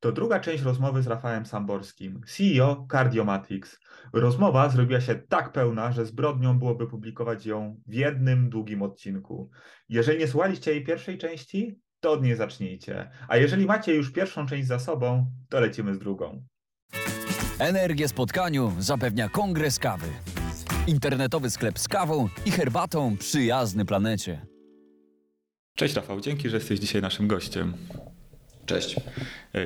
[0.00, 3.78] To druga część rozmowy z Rafałem Samborskim, CEO Cardiomatics.
[4.12, 9.50] Rozmowa zrobiła się tak pełna, że zbrodnią byłoby publikować ją w jednym długim odcinku.
[9.88, 13.10] Jeżeli nie słuchaliście jej pierwszej części, to od niej zacznijcie.
[13.28, 16.44] A jeżeli macie już pierwszą część za sobą, to lecimy z drugą.
[17.58, 20.08] Energię spotkaniu zapewnia Kongres Kawy.
[20.86, 24.46] Internetowy sklep z kawą i herbatą przyjazny planecie.
[25.76, 27.74] Cześć Rafał, dzięki, że jesteś dzisiaj naszym gościem.
[28.68, 28.96] Cześć.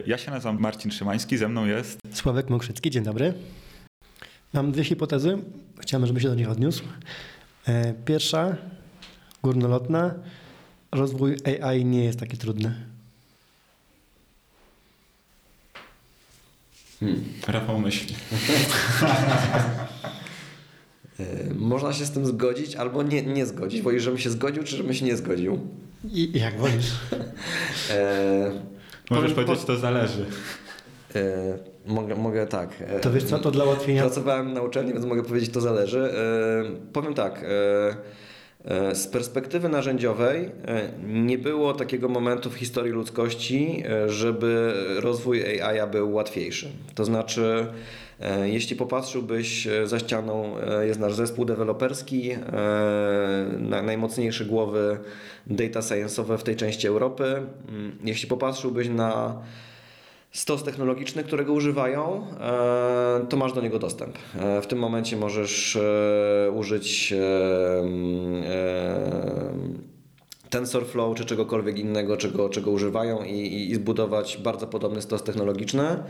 [0.07, 3.35] Ja się nazywam Marcin Szymański, ze mną jest Sławek Mokrzycki, dzień dobry.
[4.53, 5.39] Mam dwie hipotezy,
[5.81, 6.85] chciałem, żeby się do nich odniósł.
[7.69, 8.57] E, Pierwsza,
[9.43, 10.15] górnolotna,
[10.93, 12.75] rozwój AI nie jest taki trudny.
[17.01, 17.25] Hmm.
[17.49, 18.15] Rafał myśli.
[21.21, 23.83] E, można się z tym zgodzić albo nie, nie zgodzić.
[23.83, 25.59] Wolisz, żebym się zgodził, czy żebym się nie zgodził?
[26.05, 26.93] I jak wolisz.
[29.15, 30.27] Możesz powiedzieć, to zależy.
[31.15, 32.71] E, mogę, mogę tak.
[32.81, 34.03] E, To wiesz co, to dla ułatwienia...
[34.03, 36.01] Pracowałem na uczelni, więc mogę powiedzieć, to zależy.
[36.01, 37.45] E, powiem tak.
[38.93, 40.51] Z perspektywy narzędziowej
[41.07, 46.69] nie było takiego momentu w historii ludzkości, żeby rozwój AI był łatwiejszy.
[46.95, 47.67] To znaczy,
[48.45, 52.39] jeśli popatrzyłbyś e, za ścianą, e, jest nasz zespół deweloperski, e,
[53.59, 54.99] na- najmocniejsze głowy
[55.47, 57.25] data science'owe w tej części Europy.
[57.69, 59.39] Mm, Jeśli popatrzyłbyś na
[60.33, 64.19] stos technologiczny, którego używają, e, to masz do niego dostęp.
[64.41, 67.17] E, W tym momencie możesz e, użyć e,
[68.51, 69.53] e,
[70.51, 76.03] TensorFlow czy czegokolwiek innego, czego, czego używają i, i zbudować bardzo podobny stos technologiczny.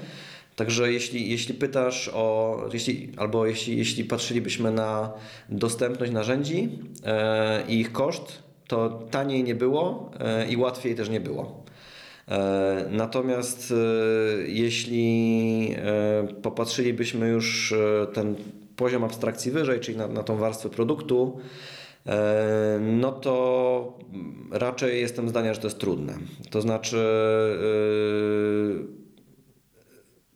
[0.57, 5.13] Także jeśli, jeśli pytasz o, jeśli, albo jeśli, jeśli patrzylibyśmy na
[5.49, 6.69] dostępność narzędzi
[7.05, 11.65] e, i ich koszt, to taniej nie było e, i łatwiej też nie było.
[12.29, 13.75] E, Natomiast
[14.47, 15.77] jeśli
[16.43, 17.75] popatrzylibyśmy już
[18.13, 18.35] ten
[18.77, 21.41] poziom abstrakcji wyżej, czyli na, na tą warstwę produktu,
[22.81, 23.99] no to
[24.51, 26.15] raczej jestem zdania, że to jest trudne.
[26.51, 26.97] To znaczy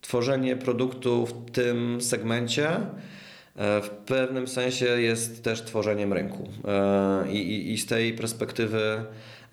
[0.07, 2.69] tworzenie produktu w tym segmencie
[3.57, 6.49] e, w pewnym sensie jest też tworzeniem rynku.
[6.69, 9.05] E, I, i, i z tej perspektywy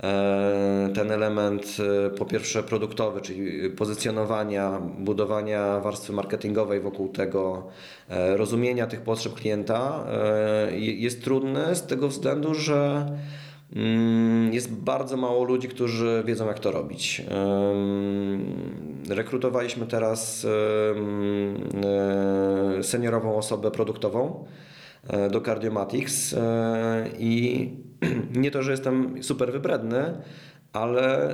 [0.03, 1.77] e, ten element
[2.17, 7.67] po pierwsze produktowy, czyli pozycjonowania, budowania warstwy marketingowej wokół tego,
[8.35, 10.05] rozumienia tych potrzeb klienta
[10.71, 13.05] jest trudny z tego względu, że
[14.51, 17.21] Jest bardzo mało ludzi, którzy wiedzą, jak to robić.
[19.09, 20.47] Rekrutowaliśmy teraz
[22.79, 24.45] e, seniorową osobę produktową
[25.07, 27.69] e, do Cardiomatics e, i
[28.41, 30.13] nie to, że jestem super wybredny,
[30.73, 31.33] ale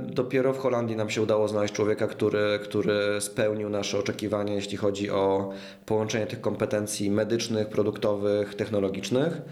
[0.00, 5.10] dopiero w Holandii nam się udało znaleźć człowieka, który, który spełnił nasze oczekiwania, jeśli chodzi
[5.10, 5.50] o
[5.86, 9.42] połączenie tych kompetencji medycznych, produktowych, technologicznych.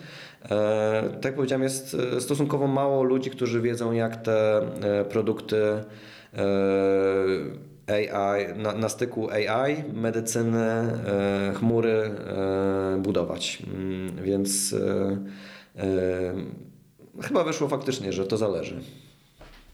[0.51, 4.59] E, Tak jak powiedziałem, jest e, stosunkowo mało ludzi, którzy wiedzą, jak te
[5.01, 5.57] e, produkty
[7.87, 10.67] AI, na, na styku AI, medycyny,
[11.55, 12.11] chmury
[12.99, 13.63] budować.
[13.75, 14.75] Mm, Więc
[17.23, 18.81] chyba wyszło faktycznie, że to zależy.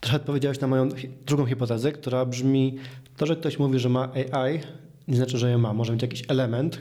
[0.00, 0.88] Trochę odpowiedziałeś na moją
[1.26, 2.78] drugą hipotezę, która brzmi,
[3.16, 4.60] to, że ktoś mówi, że ma AI,
[5.08, 5.72] nie znaczy, że je ma.
[5.72, 6.80] Może mieć jakiś element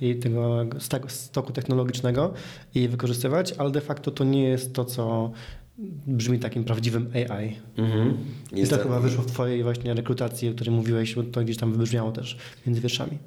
[0.00, 0.66] i tego
[1.08, 2.32] stoku technologicznego
[2.74, 5.32] i wykorzystywać, ale de facto to nie jest to, co
[6.06, 7.56] brzmi takim prawdziwym AI.
[7.76, 8.16] Mhm.
[8.52, 11.72] I to chyba wyszło w twojej właśnie rekrutacji, o której mówiłeś, bo to gdzieś tam
[11.72, 13.18] wybrzmiało też między wierszami.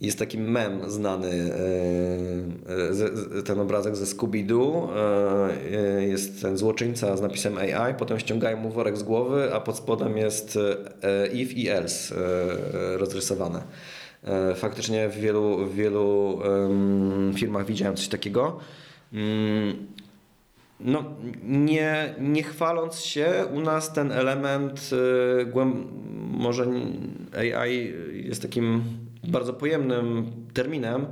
[0.00, 4.88] Jest taki mem znany, e, e, ten obrazek ze Scooby-Doo.
[4.96, 9.76] e, Jest ten złoczyńca z napisem AI, potem ściągają mu worek z głowy, a pod
[9.76, 10.58] spodem jest
[11.32, 12.14] if i else
[12.96, 13.62] rozrysowane.
[14.26, 18.58] E, Faktycznie w wielu, w wielu em, filmach widziałem coś takiego.
[19.12, 19.86] Mm,
[20.80, 21.04] no,
[21.44, 24.90] nie, nie chwaląc się, u nas ten element
[25.52, 25.76] głęb...
[26.30, 26.66] może
[27.56, 28.84] AI jest takim
[29.24, 31.06] bardzo pojemnym terminem.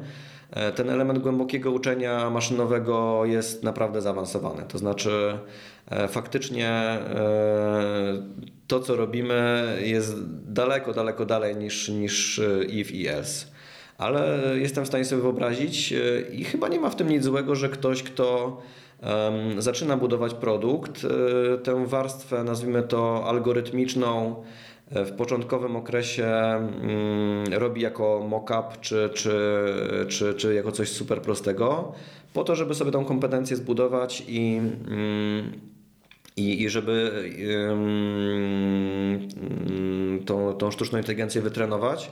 [0.55, 4.63] E, Ten element głębokiego uczenia maszynowego jest naprawdę zaawansowany.
[4.69, 5.39] To znaczy,
[5.91, 6.99] e, faktycznie e,
[8.67, 10.15] to, co robimy, jest
[10.53, 13.47] daleko, daleko dalej niż, niż if i else.
[13.99, 15.95] Ale jestem w stanie sobie wyobrazić
[16.33, 18.57] i chyba nie ma w tym nic złego, że ktoś, kto
[19.59, 21.07] zaczyna budować produkt,
[21.65, 24.43] tę warstwę, nazwijmy to algorytmiczną,
[24.95, 29.35] w początkowym okresie mm, robi jako mock-up czy, czy,
[30.09, 31.93] czy, czy jako coś super prostego,
[32.33, 35.53] po to, żeby sobie tą kompetencję zbudować i mm,
[36.37, 37.13] I, i żeby
[37.71, 39.29] ym,
[40.27, 42.11] tą, tą sztuczną inteligencję wytrenować,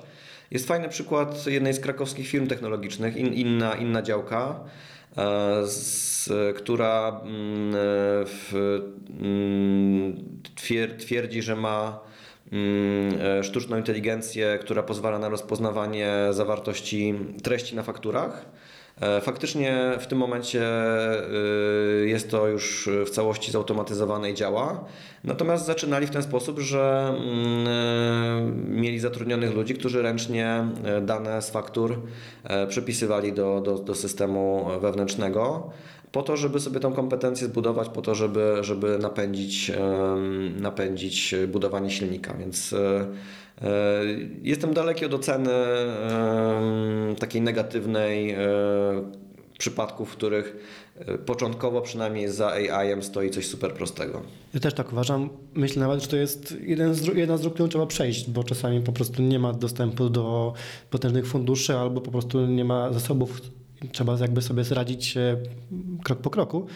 [0.50, 4.60] jest fajny przykład jednej z krakowskich firm technologicznych, in, inna, inna działka,
[5.16, 7.74] e, z, która mm,
[9.20, 10.42] mm,
[10.98, 12.11] twierdzi, że ma mm,
[13.42, 18.46] sztuczną inteligencję, która pozwala na rozpoznawanie zawartości treści na fakturach.
[19.00, 20.62] E, faktycznie w tym momencie
[22.04, 24.84] jest to już w całości zautomatyzowane i działa.
[25.24, 31.42] Natomiast zaczynali w ten sposób, że mm, e, mieli zatrudnionych ludzi, którzy ręcznie e, dane
[31.42, 32.02] z faktur
[32.44, 35.70] e, przepisywali do, do, do systemu wewnętrznego
[36.12, 39.72] po to, żeby sobie tą kompetencję zbudować, po to, żeby, żeby napędzić,
[40.60, 42.34] napędzić budowanie silnika.
[42.34, 42.74] Więc
[44.42, 45.50] jestem daleki od oceny
[47.18, 48.36] takiej negatywnej
[49.62, 50.56] przypadków, w których
[50.96, 54.22] e, początkowo przynajmniej za AI-em stoi coś super prostego.
[54.54, 55.28] Ja też tak uważam.
[55.54, 58.80] Myślę nawet, że to jest jeden z, jedna z dróg, którą trzeba przejść, bo czasami
[58.80, 60.52] po prostu nie ma dostępu do
[60.90, 63.40] potężnych funduszy albo po prostu nie ma zasobów.
[63.92, 65.14] Trzeba jakby sobie zradzić
[66.02, 66.66] krok po kroku.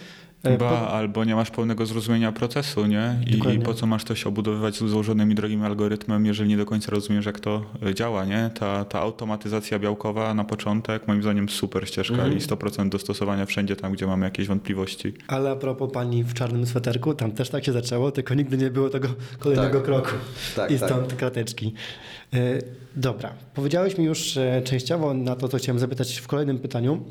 [0.43, 0.89] E, ba, po...
[0.89, 3.21] albo nie masz pełnego zrozumienia procesu, nie?
[3.27, 6.91] I, I, po co masz to się obudowywać złożonymi drogimi algorytmem, jeżeli nie do końca
[6.91, 8.51] rozumiesz, jak to e, działa, nie?
[8.55, 12.37] Ta, ta automatyzacja białkowa na początek, moim zdaniem super ścieżka mm.
[12.37, 15.15] i 100% dostosowania wszędzie tam, gdzie mamy jakieś wątpliwości.
[15.29, 18.71] Ale a propos pani w czarnym sweterku, tam też tak się zaczęło, tylko nigdy nie
[18.71, 19.09] było tego
[19.39, 19.85] kolejnego tak.
[19.85, 20.11] kroku.
[20.57, 21.19] Tak, I stąd tak.
[21.19, 21.75] krateczki.
[22.35, 22.39] E,
[22.97, 27.05] dobra, powiedziałeś mi już częściowo na to, co chciałem zapytać w kolejnym pytaniu.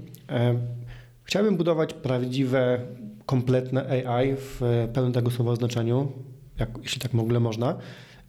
[1.24, 2.80] Chciałbym budować prawdziwe
[3.26, 4.62] kompletne AI w
[4.94, 6.12] pełnym tego słowa znaczeniu,
[6.60, 7.78] jak, jeśli tak w ogóle można.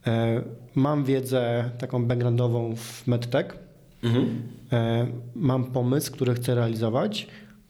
[0.07, 0.41] E,
[0.75, 3.57] mam wiedzę taką backgroundową w medtech.
[4.03, 4.41] Mhm.
[4.73, 7.27] E, mam pomysł, który chcę realizować.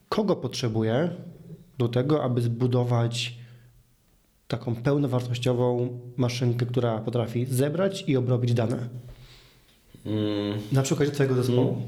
[0.10, 1.10] Kogo potrzebuję
[1.78, 3.40] do tego, aby zbudować
[4.48, 8.90] taką pełnowartościową maszynkę, która potrafi zebrać i obrobić dane?
[10.06, 10.60] Mm.
[10.72, 11.82] Na przykład Twojego zespołu.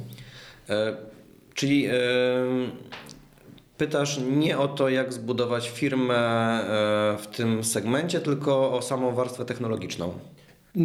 [0.67, 0.87] Mm.
[0.87, 0.97] E,
[1.53, 1.93] czyli e,
[3.79, 9.45] Pytasz nie o to, jak zbudować firmę e, w tym segmencie, tylko o samą warstwę
[9.45, 10.13] technologiczną.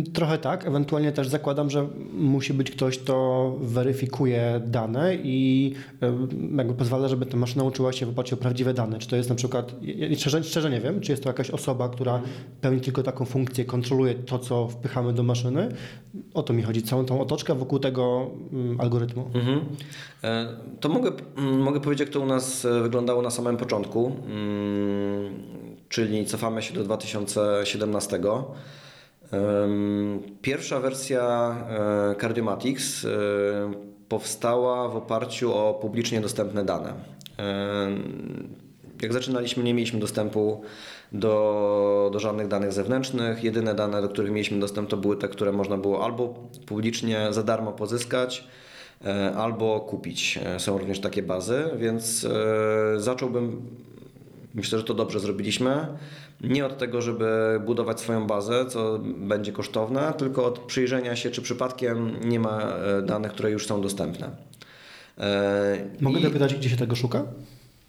[0.02, 0.67] Trochę tak.
[0.67, 5.73] Ewentualnie też zakładam, że musi być ktoś, kto weryfikuje dane i
[6.56, 8.99] jakby pozwala, żeby ta maszyna uczyła się w oparciu o prawdziwe dane.
[8.99, 9.75] Czy to jest na przykład,
[10.17, 12.23] szczerze, szczerze nie wiem, czy jest to jakaś osoba, która
[12.61, 15.69] pełni tylko taką funkcję, kontroluje to, co wpychamy do maszyny.
[16.35, 19.31] O to mi chodzi, całą tą otoczkę wokół tego mm, algorytmu.
[19.35, 19.61] Mhm.
[20.25, 20.49] E,
[20.81, 25.35] to mogę, mm, mogę powiedzieć, jak to u nas e, wyglądało na samym początku, mm,
[25.88, 28.20] czyli cofamy się do 2017.
[30.42, 31.56] Pierwsza wersja
[32.10, 33.08] e, Cardiomatics e,
[34.08, 36.94] powstała w oparciu o publicznie dostępne dane.
[39.02, 40.62] Jak zaczynaliśmy, nie mieliśmy dostępu
[41.12, 43.44] do, do żadnych danych zewnętrznych.
[43.44, 46.34] Jedyne dane, do których mieliśmy dostęp, to były te, które można było albo
[46.66, 48.44] publicznie za darmo pozyskać,
[49.04, 50.38] e, albo kupić.
[50.58, 52.26] Są również takie bazy, więc
[52.96, 53.62] zacząłbym,
[54.54, 55.86] myślę, że to dobrze zrobiliśmy
[56.40, 61.42] nie od tego, żeby budować swoją bazę, co będzie kosztowne, tylko od przyjrzenia się, czy
[61.42, 64.31] przypadkiem nie ma e, danych, które już są dostępne.
[65.19, 66.22] E, Mogę I...
[66.22, 67.22] dopytać, gdzie się tego szuka?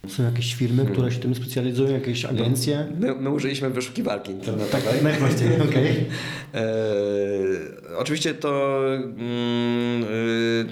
[0.07, 0.93] Są jakieś firmy, hmm.
[0.93, 2.87] które się tym specjalizują, jakieś no, agencje?
[2.99, 4.83] My, my, użyliśmy wyszukiwarki internetowej.
[4.83, 5.91] Tak, najprościej, okej.
[5.91, 6.61] Okay.
[6.61, 10.65] E, oczywiście to mm, y,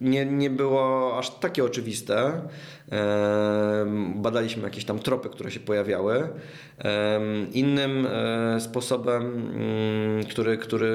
[0.00, 2.32] nie, nie było aż takie oczywiste.
[4.14, 6.28] Badaliśmy jakieś tam tropy, które się pojawiały.
[7.52, 10.92] Innym e, sposobem, mm, który, który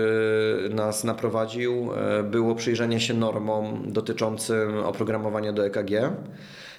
[0.70, 5.92] nas naprowadził, e, było przyjrzenie się normom dotyczącym oprogramowania do EKG.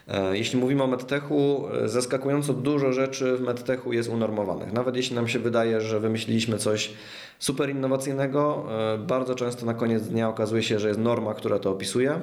[0.09, 4.73] E, jeśli mówimy o medtechu, zaskakująco dużo rzeczy w medtechu jest unormowanych.
[4.73, 6.93] Nawet jeśli nam się wydaje, że wymyśliliśmy coś
[7.39, 8.67] super innowacyjnego,
[8.99, 12.21] bardzo często na koniec dnia okazuje się, że jest norma, która to opisuje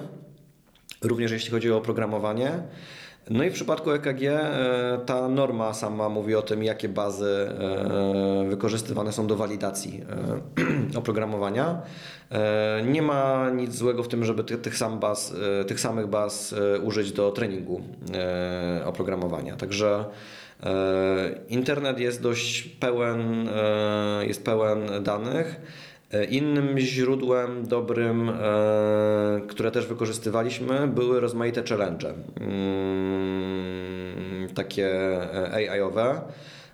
[1.01, 2.51] również jeśli chodzi o oprogramowanie.
[3.29, 8.49] No i w przypadku EKG e, ta norma sama mówi o tym, jakie bazy e,
[8.49, 10.03] wykorzystywane są do walidacji
[10.93, 11.81] e, oprogramowania.
[12.85, 15.33] Nie ma nic złego w tym, żeby tych, sam baz,
[15.67, 17.81] tych samych baz użyć do treningu
[18.85, 19.55] oprogramowania.
[19.55, 20.05] Także
[21.49, 23.49] internet jest dość pełen,
[24.21, 25.61] jest pełen danych.
[26.11, 28.33] E, innym źródłem dobrym, e,
[29.47, 33.77] które też wykorzystywaliśmy, były rozmaite challenge, mm,
[34.55, 34.87] takie
[35.33, 36.21] e, AI-owe.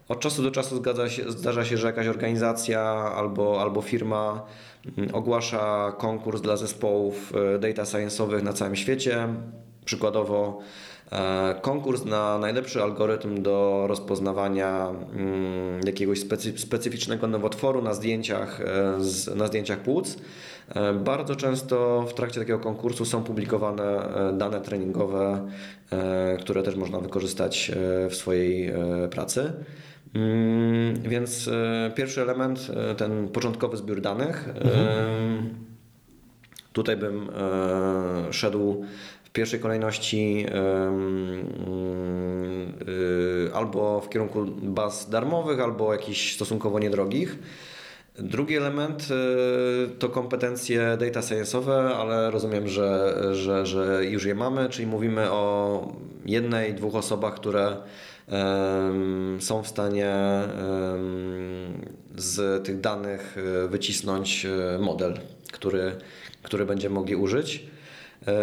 [0.10, 2.82] Od czasu do czasu się, zdarza się, że jakaś organizacja
[3.16, 4.46] albo, albo firma
[4.98, 9.28] mm, ogłasza konkurs dla zespołów data science'owych na całym świecie.
[9.86, 10.60] Przykładowo
[11.62, 16.20] Konkurs na najlepszy algorytm do rozpoznawania mm, jakiegoś
[16.56, 18.62] specyficznego nowotworu na zdjęciach,
[19.36, 20.18] na zdjęciach płuc.
[21.04, 25.48] Bardzo często w trakcie takiego konkursu są publikowane dane treningowe,
[26.40, 27.72] które też można wykorzystać
[28.10, 28.74] w swojej
[29.12, 29.54] pracy.
[30.14, 34.50] Mm, więc e, pierwszy element, e, ten początkowy zbiór danych.
[34.50, 35.50] Mhm.
[36.74, 38.86] Tutaj bym e, szedł
[39.34, 40.46] pierwszej kolejności
[43.54, 47.40] albo w kierunku baz darmowych, albo jakichś stosunkowo niedrogich.
[48.20, 49.08] Drugi element
[50.00, 55.88] to kompetencje data science'owe, ale rozumiem, że, że, że już je mamy, czyli mówimy o
[56.25, 57.78] jednej, dwóch osobach, które
[59.40, 60.16] są w stanie
[62.16, 64.48] z tych danych e, wycisnąć
[64.80, 65.20] model,
[65.52, 65.96] który,
[66.44, 67.66] który będziemy mogli użyć.
[68.27, 68.34] E,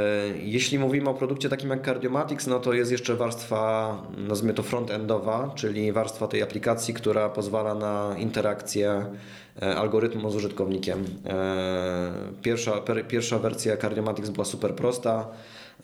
[0.43, 5.55] jeśli mówimy o produkcie takim jak Cardiomatics, no to jest jeszcze warstwa, nazwijmy to front-endowa,
[5.55, 9.07] czyli warstwa tej aplikacji, która pozwala na interakcję
[9.77, 11.05] algorytmu z użytkownikiem.
[12.43, 12.73] Pierwsza,
[13.09, 15.29] pierwsza wersja Cardiomatics była super prosta.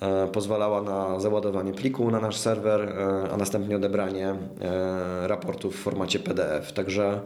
[0.01, 4.29] E, pozwalała na załadowanie pliku na nasz serwer, e, a następnie odebranie
[4.61, 6.73] e, raportów w formacie PDF.
[6.73, 7.21] Także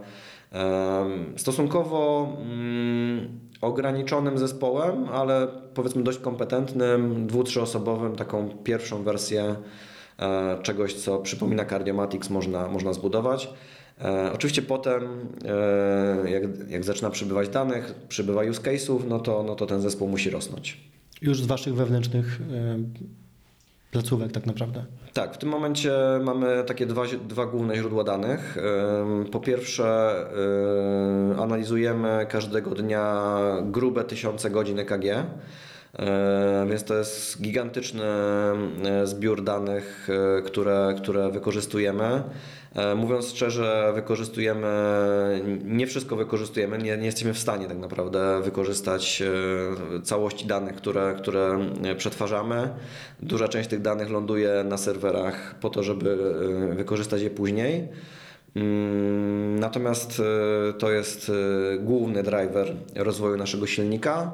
[1.37, 9.55] stosunkowo mm, ograniczonym zespołem, ale powiedzmy dość kompetentnym, dwu, trzyosobowym, taką pierwszą wersję
[10.63, 13.49] czegoś, co przypomina Cardiomatics można, można zbudować.
[14.33, 15.03] Oczywiście potem,
[16.25, 20.29] jak, jak zaczyna przybywać danych, przybywa use case'ów, no to, no to ten zespół musi
[20.29, 20.77] rosnąć.
[21.21, 22.79] Już z Waszych wewnętrznych e,
[23.91, 24.85] placówek tak naprawdę.
[25.13, 25.93] Tak, w tym momencie
[26.23, 28.57] mamy takie dwa, dwa główne źródła danych.
[29.31, 30.15] Po pierwsze,
[31.39, 33.31] analizujemy każdego dnia
[33.63, 35.05] grube tysiące godzin EKG.
[36.69, 38.03] Więc to jest gigantyczny
[39.03, 40.07] zbiór danych,
[40.45, 42.23] które, które wykorzystujemy.
[42.75, 44.67] E, mówiąc szczerze, wykorzystujemy,
[45.63, 51.15] nie wszystko wykorzystujemy, nie, nie jesteśmy w stanie tak naprawdę wykorzystać e, całości danych, które,
[51.17, 51.59] które
[51.97, 52.69] przetwarzamy.
[53.19, 56.17] Duża część tych danych ląduje na serwerach po to, żeby
[56.71, 57.87] e, wykorzystać je później.
[58.55, 60.21] Mm, natomiast
[60.79, 61.31] to jest
[61.79, 64.31] główny driver rozwoju naszego silnika.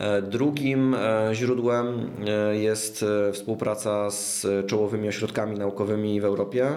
[0.00, 6.68] E, drugim e, źródłem e, jest współpraca z czołowymi ośrodkami naukowymi w Europie.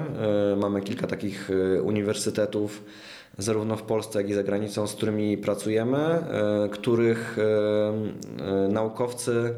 [0.58, 1.50] Mamy kilka takich
[1.84, 2.84] uniwersytetów,
[3.38, 6.24] zarówno w Polsce, jak i za granicą, z którymi pracujemy,
[6.72, 7.38] których
[8.70, 9.54] naukowcy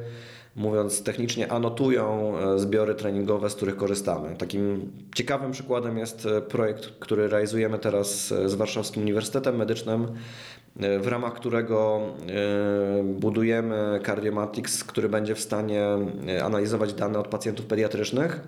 [0.56, 4.36] mówiąc technicznie, anotują zbiory treningowe, z których korzystamy.
[4.36, 10.08] Takim ciekawym przykładem jest projekt, który realizujemy teraz z Warszawskim Uniwersytetem Medycznym,
[10.76, 15.88] w ramach którego e, budujemy Cardiomatics, który będzie w stanie
[16.28, 18.42] e, analizować dane od pacjentów pediatrycznych.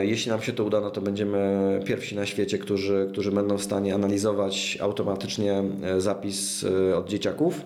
[0.00, 3.62] Jeśli nam się to uda, no to będziemy pierwsi na świecie, którzy, którzy będą w
[3.62, 5.62] stanie analizować automatycznie
[5.98, 7.64] zapis od dzieciaków.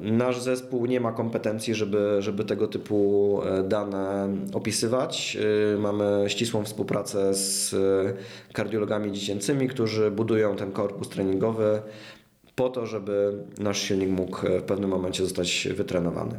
[0.00, 5.38] Nasz zespół nie ma kompetencji, żeby, żeby tego typu dane opisywać.
[5.78, 7.74] Mamy ścisłą współpracę z
[8.52, 11.82] kardiologami dziecięcymi, którzy budują ten korpus treningowy
[12.60, 16.34] po to, żeby nasz silnik mógł w pewnym momencie zostać wytrenowany.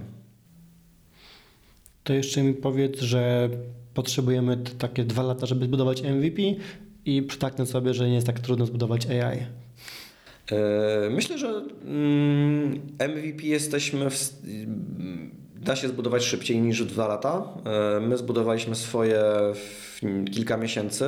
[2.03, 3.49] To jeszcze mi powiedz, że
[3.93, 6.41] potrzebujemy takie dwa lata, żeby zbudować MVP
[7.05, 9.39] i przytaknę sobie, że nie jest tak trudno zbudować AI.
[10.51, 11.61] E, myślę, że
[12.99, 14.33] MVP mm, jesteśmy w,
[15.55, 17.47] da się zbudować szybciej niż dwa lata.
[17.65, 19.23] E, my zbudowaliśmy swoje
[19.53, 19.99] w
[20.31, 21.05] kilka miesięcy.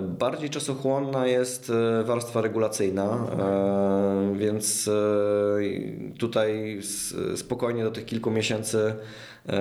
[0.00, 4.92] Bardziej czasochłonna jest e, warstwa regulacyjna, e, więc e,
[6.18, 6.80] tutaj
[7.36, 8.94] spokojnie do tych kilku miesięcy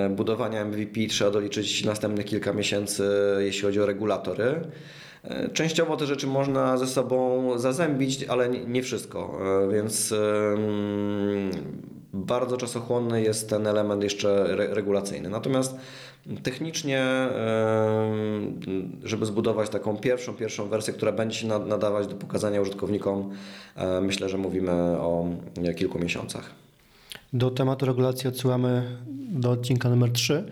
[0.10, 4.62] budowania MVP trzeba doliczyć następnych kilka miesięcy, jeśli chodzi o regulatory.
[5.54, 9.40] Częściowo te rzeczy można ze sobą zazębić, ale nie wszystko,
[9.72, 10.14] więc
[12.14, 15.30] bardzo czasochłonny jest ten element jeszcze regulacyjny.
[15.30, 15.76] Natomiast
[16.44, 17.06] Technicznie,
[19.04, 23.32] żeby zbudować taką pierwszą, pierwszą wersję, która będzie się nadawać do pokazania użytkownikom,
[24.02, 25.26] myślę, że mówimy o
[25.76, 26.52] kilku miesiącach.
[27.34, 28.98] Do tematu regulacji odsyłamy
[29.30, 30.46] do odcinka numer 3.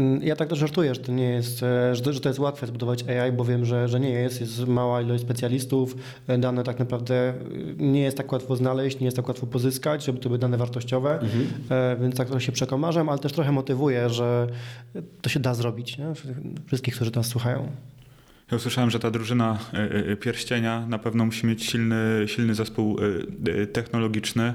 [0.00, 3.04] Mm, ja tak też żartuję, że to nie jest, e, że to jest łatwe zbudować
[3.08, 4.40] AI, bo wiem, że, że nie jest.
[4.40, 5.96] Jest mała ilość specjalistów.
[6.26, 7.34] E, dane tak naprawdę e,
[7.76, 11.20] nie jest tak łatwo znaleźć, nie jest tak łatwo pozyskać, żeby to były dane wartościowe.
[11.20, 11.46] Mhm.
[12.00, 14.46] Więc tak trochę się przekomarzam, ale też trochę motywuję, że
[15.22, 15.98] to się da zrobić.
[15.98, 16.06] Nie?
[16.66, 17.68] Wszystkich, którzy nas słuchają.
[18.50, 22.98] Ja usłyszałem, że ta drużyna e, e, pierścienia na pewno musi mieć silny, silny zespół
[23.62, 24.54] e, technologiczny.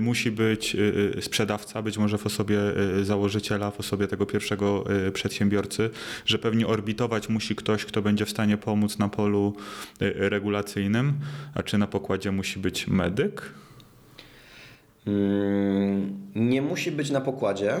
[0.00, 0.76] Musi być
[1.20, 2.58] sprzedawca, być może w osobie
[3.02, 5.90] założyciela, w osobie tego pierwszego przedsiębiorcy,
[6.26, 9.56] że pewnie orbitować musi ktoś, kto będzie w stanie pomóc na polu
[10.00, 11.12] regulacyjnym,
[11.54, 13.52] a czy na pokładzie musi być medyk?
[15.06, 17.80] Mm, nie musi być na pokładzie.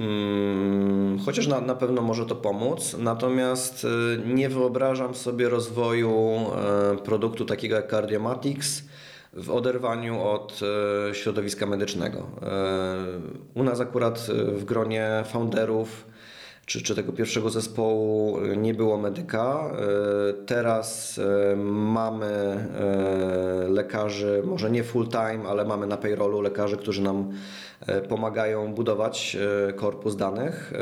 [0.00, 3.88] Mm, chociaż na, na pewno może to pomóc, natomiast y,
[4.26, 8.82] nie wyobrażam sobie rozwoju e, produktu takiego jak Cardiomatics
[9.32, 10.60] w oderwaniu od
[11.10, 12.26] e, środowiska medycznego.
[13.54, 16.06] U nas akurat w gronie founderów
[16.68, 19.70] czy, czy tego pierwszego zespołu nie było medyka.
[20.46, 21.20] Teraz
[21.56, 22.56] mamy
[23.68, 27.32] lekarzy, może nie full time, ale mamy na payrollu lekarzy, którzy nam
[27.86, 29.36] E, pomagają budować
[29.68, 30.72] e, korpus danych.
[30.72, 30.78] E,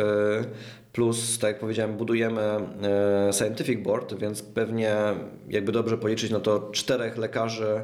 [0.93, 2.43] plus, tak jak powiedziałem, budujemy
[3.33, 4.97] Scientific Board, więc pewnie,
[5.49, 7.81] jakby dobrze policzyć, no to czterech lekarzy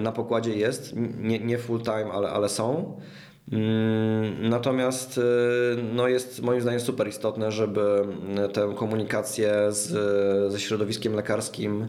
[0.00, 0.94] na pokładzie jest.
[1.20, 2.96] Nie, nie full time, ale, ale są.
[3.52, 5.20] Mm, natomiast
[5.92, 8.04] no jest moim zdaniem super istotne, żeby
[8.52, 11.88] tę komunikację z, ze środowiskiem lekarskim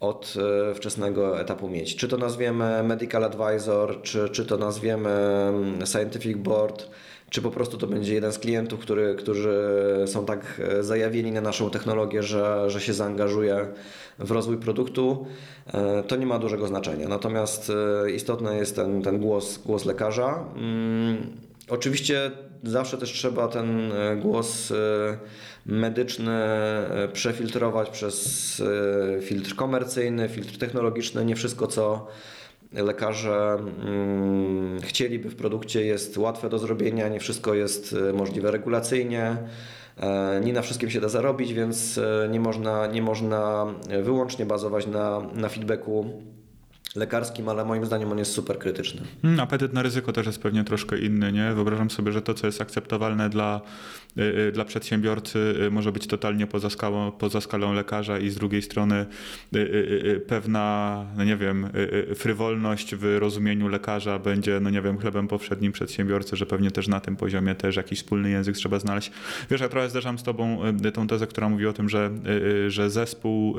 [0.00, 0.34] od
[0.70, 1.96] e, wczesnego etapu mieć.
[1.96, 6.88] Czy to nazwiemy Medical Advisor, czy, czy to nazwiemy mm, Scientific Board,
[7.30, 9.58] czy po prostu to będzie jeden z klientów, który, którzy
[10.06, 13.68] są tak e, zajawieni na naszą technologię, że, że się zaangażuje
[14.18, 15.26] w rozwój produktu,
[15.66, 17.08] e, to nie ma dużego znaczenia.
[17.08, 17.72] Natomiast
[18.14, 20.44] istotny jest ten, ten głos, głos lekarza.
[20.56, 21.26] Mm,
[21.68, 22.30] oczywiście
[22.62, 24.72] zawsze też trzeba ten głos
[25.68, 28.60] medyczny e, przefiltrować przez
[29.18, 31.24] e, filtr komercyjny, filtr technologiczny.
[31.24, 32.06] Nie wszystko, co
[32.72, 39.36] lekarze mm, chcieliby w produkcie jest łatwe do zrobienia, nie wszystko jest e, możliwe regulacyjnie.
[40.44, 43.66] Nie na wszystkim się da zarobić, więc nie można, nie można
[44.02, 46.22] wyłącznie bazować na, na feedbacku
[46.98, 49.00] lekarskim, ale moim zdaniem on jest super krytyczny.
[49.22, 51.52] Hmm, apetyt na ryzyko też jest pewnie troszkę inny, nie?
[51.54, 53.60] Wyobrażam sobie, że to, co jest akceptowalne dla,
[54.18, 58.34] y, y, dla przedsiębiorcy, y, może być totalnie poza skalą, poza skalą lekarza i z
[58.34, 59.06] drugiej strony
[60.26, 61.68] pewna, no nie wiem,
[62.14, 67.00] frywolność w rozumieniu lekarza będzie, no nie wiem, chlebem powszednim przedsiębiorcy, że pewnie też na
[67.00, 69.10] tym poziomie też jakiś wspólny język trzeba znaleźć.
[69.50, 70.58] Wiesz, ja trochę zderzam z tobą
[70.94, 72.10] tą tezę, która mówi o tym, że,
[72.68, 73.56] że zespół,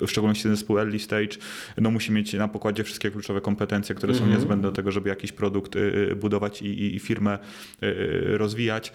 [0.00, 1.36] w szczególności zespół early stage,
[1.78, 4.36] no musi mieć na pokładzie wszystkie kluczowe kompetencje, które są mm -hmm.
[4.36, 7.38] niezbędne do tego, żeby jakiś produkt y, y, budować i, i firmę
[7.82, 8.92] y, rozwijać.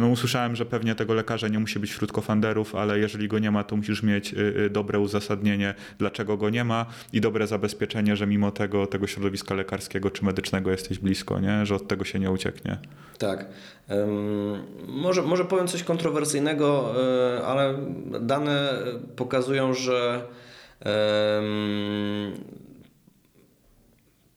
[0.00, 3.50] No usłyszałem, że pewnie tego lekarza nie musi być wśród kofanderów, ale jeżeli go nie
[3.50, 4.34] ma, to musisz mieć
[4.70, 10.10] dobre uzasadnienie, dlaczego go nie ma i dobre zabezpieczenie, że mimo tego, tego środowiska lekarskiego
[10.10, 11.66] czy medycznego jesteś blisko, nie?
[11.66, 12.78] że od tego się nie ucieknie.
[13.18, 13.46] Tak.
[13.88, 16.94] Um, może, może powiem coś kontrowersyjnego,
[17.46, 17.74] ale
[18.20, 18.72] dane
[19.16, 20.26] pokazują, że
[20.84, 22.32] um,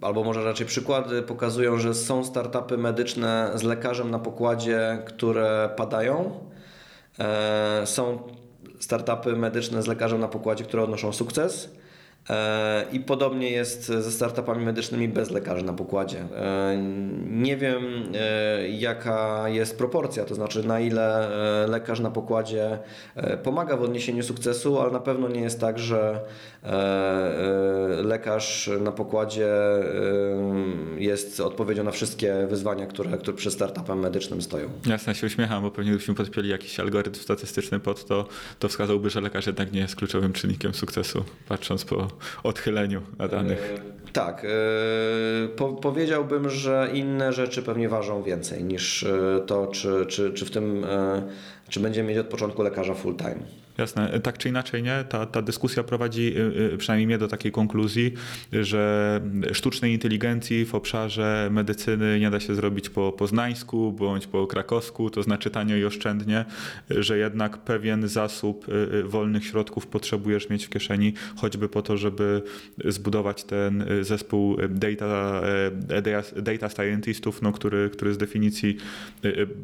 [0.02, 6.40] albo może raczej przykłady pokazują, że są startupy medyczne z lekarzem na pokładzie, które padają.
[7.20, 8.20] E, są
[8.80, 11.77] startupy medyczne z lekarzem na pokładzie, które odnoszą sukces.
[12.30, 16.20] E, I podobnie jest ze startupami medycznymi bez lekarzy na pokładzie.
[16.20, 16.78] E,
[17.30, 17.84] nie wiem,
[18.16, 21.30] e, jaka jest proporcja, to znaczy na ile
[21.68, 22.80] lekarz na pokładzie
[23.44, 26.20] pomaga w odniesieniu sukcesu, ale na pewno nie jest tak, że
[28.04, 29.50] lekarz na pokładzie
[30.98, 34.70] jest odpowiedzią na wszystkie wyzwania, które, które przed startupem medycznym stoją.
[34.86, 38.28] Jasne, się uśmiecham, bo pewnie gdybyśmy podpięli jakiś algorytm statystyczny pod to,
[38.60, 42.08] to wskazałby, że lekarz jednak nie jest kluczowym czynnikiem sukcesu, patrząc po
[42.44, 43.74] odchyleniu na danych.
[44.08, 44.46] E, tak.
[44.46, 50.46] E, po, powiedziałbym, że inne rzeczy pewnie ważą więcej niż e, to, czy, czy, czy
[50.46, 50.86] w tym,
[51.70, 53.67] czy będziemy mieć od początku lekarza full time.
[53.78, 54.20] Jasne.
[54.20, 55.06] Tak czy inaczej, nie?
[55.10, 58.14] Ta, ta dyskusja prowadzi y, y, przynajmniej mnie do takiej konkluzji,
[58.54, 59.22] że
[59.54, 65.24] sztucznej inteligencji w obszarze medycyny nie da się zrobić po poznańsku bądź po krakowsku, to
[65.24, 66.46] znaczy tanio i oszczędnie,
[66.90, 72.42] że jednak pewien zasób y, wolnych środków potrzebujesz mieć w kieszeni, choćby po to, żeby
[72.86, 75.42] zbudować ten zespół data,
[76.36, 78.78] data scientistów, no, który, który z definicji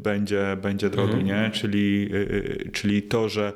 [0.04, 1.26] będzie, będzie drogi, mhm.
[1.26, 1.52] nie?
[1.52, 2.10] Czyli,
[2.72, 3.54] czyli to, że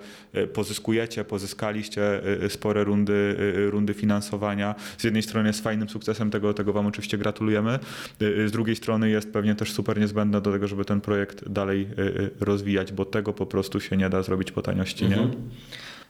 [0.54, 4.76] pozyskujecie, pozyskaliście y, spore rundy, y, rundy finansowania.
[4.97, 7.80] Z jednej strony jest fajnym sukcesem, tego, tego Wam oczywiście gratulujemy.
[8.19, 11.88] Z drugiej strony jest pewnie też super niezbędne do tego, żeby ten projekt dalej
[12.39, 15.17] rozwijać, bo tego po prostu się nie da zrobić po taniości, nie?
[15.17, 15.50] Mhm.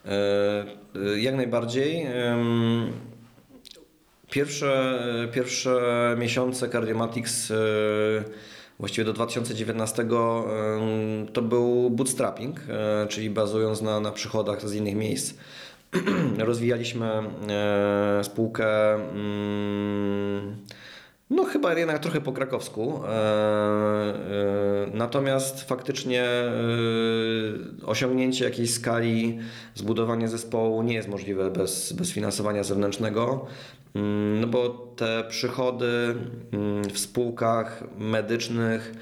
[0.06, 2.08] E, jak najbardziej.
[4.32, 5.00] Pierwsze,
[5.34, 7.54] pierwsze miesiące Cardiomatics
[8.80, 10.06] właściwie do 2019
[11.34, 12.60] to był bootstrapping,
[13.10, 15.34] czyli bazując na, na przychodach z innych miejsc.
[16.38, 17.10] Rozwijaliśmy
[18.24, 20.56] spółkę mm,
[21.30, 23.02] no chyba jednak trochę po krakowsku.
[23.06, 24.16] E, e,
[24.94, 26.52] natomiast faktycznie e,
[27.86, 29.40] osiągnięcie jakiejś skali,
[29.76, 33.46] zbudowanie zespołu nie jest możliwe bez, bez finansowania zewnętrznego.
[33.96, 36.16] Mm, no bo te przychody
[36.52, 38.94] mm, w spółkach medycznych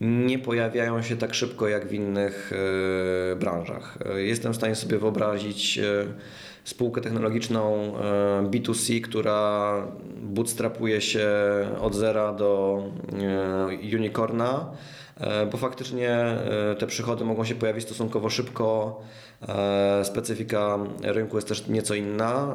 [0.00, 2.52] nie pojawiają się tak szybko jak w innych
[3.40, 3.98] branżach.
[4.16, 5.80] Jestem w stanie sobie wyobrazić
[6.64, 7.92] spółkę technologiczną
[8.50, 9.72] B2C, która
[10.22, 11.28] bootstrapuje się
[11.80, 12.82] od zera do
[13.92, 14.70] e, unicorna,
[15.20, 19.00] e, bo faktycznie e, te przychody mogą się pojawić stosunkowo szybko.
[20.02, 22.54] Specyfika rynku jest też nieco inna.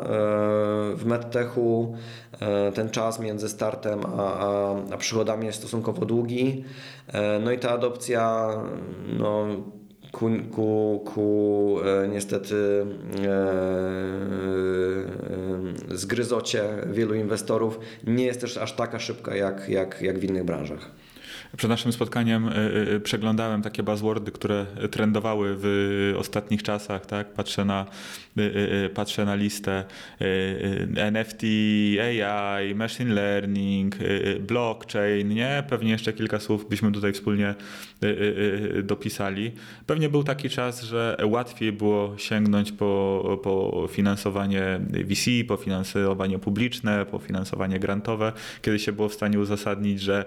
[0.96, 1.96] W medtechu
[2.74, 6.64] ten czas między startem a, a, a przychodami jest stosunkowo długi.
[7.44, 8.50] No i ta adopcja
[9.20, 9.48] no,
[10.12, 13.30] ku, ku, ku e, niestety e,
[15.92, 20.44] e, zgryzocie wielu inwestorów nie jest też aż taka szybka jak, jak, jak w innych
[20.44, 20.92] branżach.
[21.58, 22.52] Przed naszym spotkaniem y,
[22.94, 27.06] y, przeglądałem takie buzzwordy, które trendowały w ostatnich czasach.
[27.06, 27.34] Tak?
[27.34, 27.86] Patrzę, na,
[28.38, 29.84] y, patrzę na listę
[30.96, 31.44] NFT,
[32.02, 33.96] AI, machine learning,
[34.40, 35.64] blockchain, nie?
[35.70, 37.56] Pewnie jeszcze kilka słów byśmy tutaj wspólnie
[38.84, 39.52] dopisali.
[39.86, 47.06] Pewnie był taki czas, że łatwiej było sięgnąć po, po finansowanie VC, po finansowanie publiczne,
[47.06, 50.26] po finansowanie grantowe, kiedy się było w stanie uzasadnić, że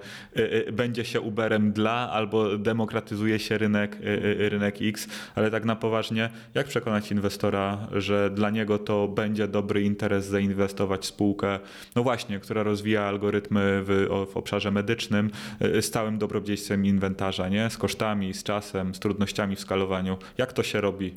[0.73, 5.77] będzie się Uberem dla albo demokratyzuje się rynek, y, y, rynek X, ale tak na
[5.77, 11.59] poważnie, jak przekonać inwestora, że dla niego to będzie dobry interes zainwestować w spółkę,
[11.97, 15.31] no właśnie, która rozwija algorytmy w, w obszarze medycznym
[15.63, 17.71] y, z stałym dobrodziejstwem inwentarza, nie?
[17.71, 20.17] z kosztami, z czasem, z trudnościami w skalowaniu.
[20.39, 21.15] Jak to się robi?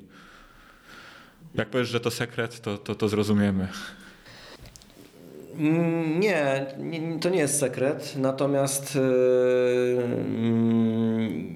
[1.56, 3.68] Jak powiesz, że to sekret, to, to, to zrozumiemy.
[5.58, 9.02] Mm, nie, nie, to nie jest sekret, natomiast yy,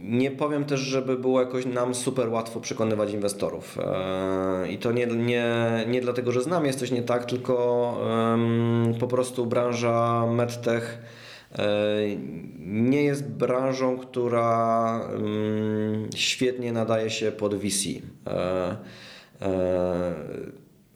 [0.03, 3.77] nie powiem też, żeby było jakoś nam super łatwo przekonywać inwestorów.
[4.61, 5.55] Yy, I to nie, nie,
[5.87, 7.57] nie dlatego, że z nami jest coś nie tak, tylko
[8.99, 10.97] po prostu branża medtech
[11.57, 11.63] yy,
[12.59, 14.99] nie jest branżą, która
[16.15, 17.87] świetnie nadaje się pod VC.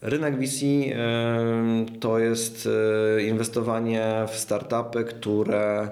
[0.01, 0.65] Rynek VC
[1.99, 2.69] to jest
[3.17, 5.89] e, inwestowanie w startupy, które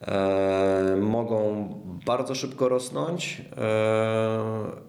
[0.00, 1.68] e, mogą
[2.06, 4.82] bardzo szybko rosnąć, e,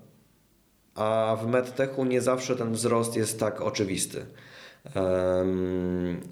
[0.95, 4.25] a w medtechu nie zawsze ten wzrost jest tak oczywisty.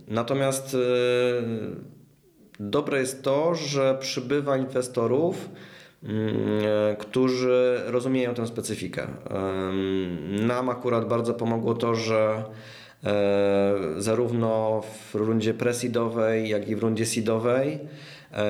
[0.08, 0.78] Natomiast
[2.60, 5.50] dobre jest to, że przybywa inwestorów,
[7.00, 9.08] którzy rozumieją tę specyfikę.
[10.48, 12.44] Nam akurat bardzo pomogło to, że
[13.04, 17.88] e, zarówno w rundzie presidowej, jak i w rundzie seedowej e,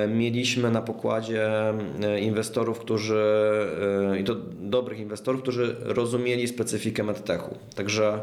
[0.08, 1.50] mieliśmy na pokładzie
[2.22, 3.24] inwestorów, którzy
[4.20, 7.58] i to dobrych inwestorów, którzy rozumieli specyfikę medtechu.
[7.76, 8.22] Także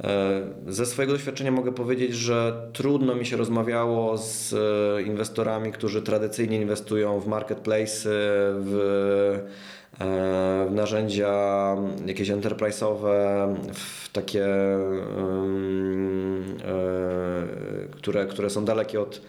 [0.00, 6.02] E, ze swojego doświadczenia mogę powiedzieć, że trudno mi się rozmawiało z e, inwestorami, którzy
[6.02, 8.08] tradycyjnie inwestują w marketplace,
[8.60, 8.74] w,
[10.00, 11.30] e, w narzędzia
[12.06, 14.46] jakieś enterprise'owe, w takie,
[17.92, 19.22] które, które są dalekie od E,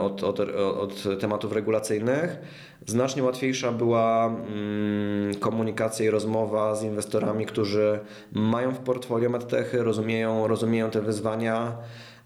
[0.00, 0.40] od, od,
[0.80, 2.38] od tematów regulacyjnych.
[2.86, 8.00] Znacznie łatwiejsza była mm, komunikacja i rozmowa z inwestorami, którzy
[8.32, 11.76] mają w portfolio medtechy, rozumieją, rozumieją te wyzwania.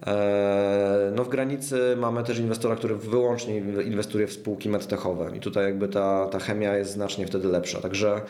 [0.06, 5.64] E, no w granicy mamy też inwestora, który wyłącznie inwestuje w spółki medtechowe i tutaj
[5.64, 7.80] jakby ta, ta chemia jest znacznie wtedy lepsza.
[7.80, 8.20] Także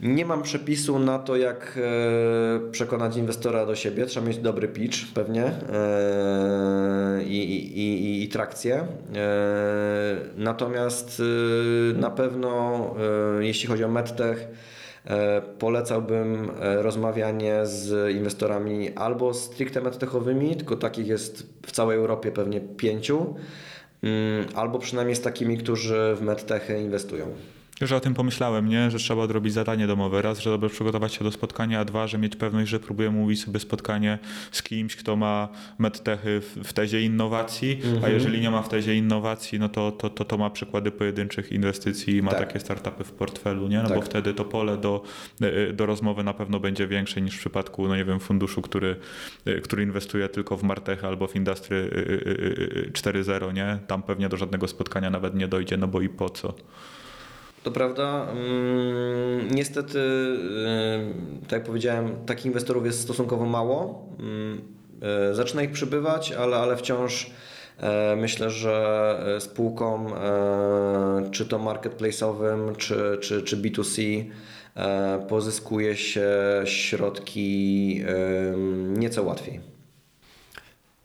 [0.00, 4.06] nie mam przepisu na to, jak e, przekonać inwestora do siebie.
[4.06, 8.74] Trzeba mieć dobry pitch pewnie e, i, i, i, i trakcję.
[8.76, 8.86] E,
[10.36, 11.22] natomiast
[11.94, 12.94] na pewno,
[13.40, 14.48] jeśli chodzi o medtech,
[15.58, 23.34] polecałbym rozmawianie z inwestorami albo stricte medtechowymi, tylko takich jest w całej Europie pewnie pięciu,
[24.02, 27.26] mm, albo przynajmniej z takimi, którzy w medtechy inwestują.
[27.80, 28.90] Już o tym pomyślałem, nie?
[28.90, 30.22] że trzeba odrobić zadanie domowe.
[30.22, 33.44] Raz, że dobrze przygotować się do spotkania, a dwa, że mieć pewność, że próbuję mówić
[33.44, 34.18] sobie spotkanie
[34.52, 38.12] z kimś, kto ma medtechy w, tezie innowacji, a mhm.
[38.12, 42.16] jeżeli nie ma w tezie innowacji, no to, to, to, to ma przykłady pojedynczych inwestycji
[42.16, 42.40] i ma tak.
[42.40, 43.78] takie startupy w portfelu, nie?
[43.82, 43.98] No tak.
[43.98, 45.02] bo wtedy to pole do,
[45.40, 48.96] e, do rozmowy na pewno będzie większe niż w przypadku, no nie wiem, funduszu, który,
[49.44, 51.90] e, który inwestuje tylko w Martechy albo w Industry
[52.92, 53.78] 4.0, nie?
[53.86, 56.54] Tam pewnie do żadnego spotkania nawet nie dojdzie, no bo i po co?
[57.64, 58.26] To prawda.
[58.30, 59.98] Mm, niestety,
[61.42, 64.06] tak jak powiedziałem, takich inwestorów jest stosunkowo mało.
[64.20, 64.62] Mm,
[65.30, 67.30] e, zaczyna ich przybywać, ale, ale wciąż
[67.80, 70.06] e, myślę, że spółkom,
[71.30, 74.24] czy to marketplace'owym, czy, czy, czy B2C,
[75.28, 76.30] pozyskuje się
[76.64, 78.00] środki
[78.88, 79.60] nieco łatwiej.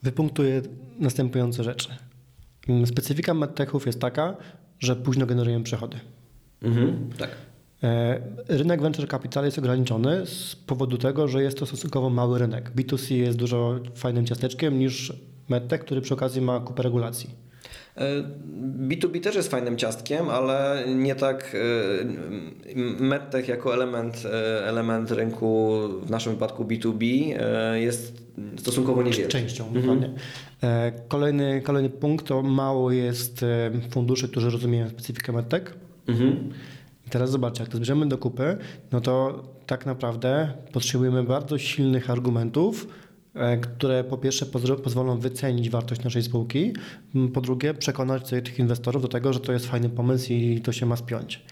[0.04, 0.62] Wypunktuję
[1.00, 1.90] następujące rzeczy.
[2.86, 4.38] Specyfika medtechów jest taka,
[4.80, 6.00] że późno generują przychody.
[6.64, 7.30] Mhm, tak.
[7.84, 12.72] E, rynek venture capital jest ograniczony z powodu tego, że jest to stosunkowo mały rynek.
[12.76, 15.14] B2C jest dużo fajnym ciasteczkiem niż
[15.50, 17.30] medtech, który przy okazji ma kupę regulacji.
[18.88, 24.24] B2B e, też jest fajnym ciastkiem, ale nie tak e, medtech jako element,
[24.66, 27.04] element rynku, w naszym wypadku B2B
[27.74, 28.24] jest
[28.58, 29.32] stosunkowo niewielki.
[29.32, 29.86] Częścią, mhm.
[29.86, 30.20] dokładnie.
[31.08, 33.46] Kolejny, kolejny punkt to mało jest
[33.90, 36.50] funduszy, którzy rozumieją specyfikę medtech Mhm.
[37.08, 38.58] I teraz zobaczcie, jak to zbierzemy do kupy,
[38.92, 42.88] no to tak naprawdę potrzebujemy bardzo silnych argumentów,
[43.34, 44.46] e, które po pierwsze
[44.84, 46.74] pozwolą wycenić wartość naszej spółki,
[47.34, 50.86] po drugie przekonać tych inwestorów do tego, że to jest fajny pomysł i to się
[50.86, 51.44] ma spiąć.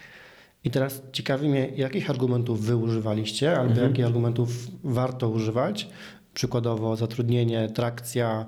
[0.64, 3.90] I teraz ciekawi mnie, jakich argumentów wy używaliście, albo mhm.
[3.90, 5.90] jakich argumentów warto używać,
[6.34, 8.46] przykładowo zatrudnienie, trakcja,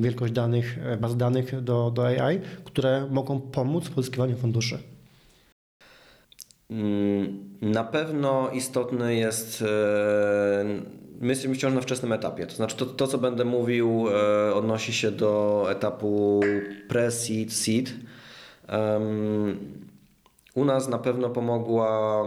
[0.00, 4.93] wielkość danych, e, baz danych do, do AI, które mogą pomóc w pozyskiwaniu funduszy.
[6.70, 10.64] Mm, na pewno istotny jest, e,
[11.20, 14.92] my jesteśmy wciąż na wczesnym etapie, to znaczy to, to co będę mówił e, odnosi
[14.92, 16.40] się do etapu
[16.88, 17.92] pre-seed, seed.
[20.54, 22.22] U nas na pewno pomogła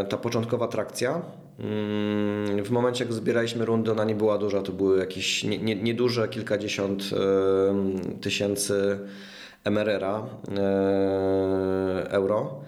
[0.00, 1.22] e, ta początkowa trakcja.
[1.60, 6.26] Mm, w momencie, jak zbieraliśmy rundę, ona nie była duża, to były jakieś nieduże, nie,
[6.26, 7.10] nie kilkadziesiąt
[8.20, 8.98] tysięcy
[9.64, 10.26] MRR-a
[12.10, 12.60] euro.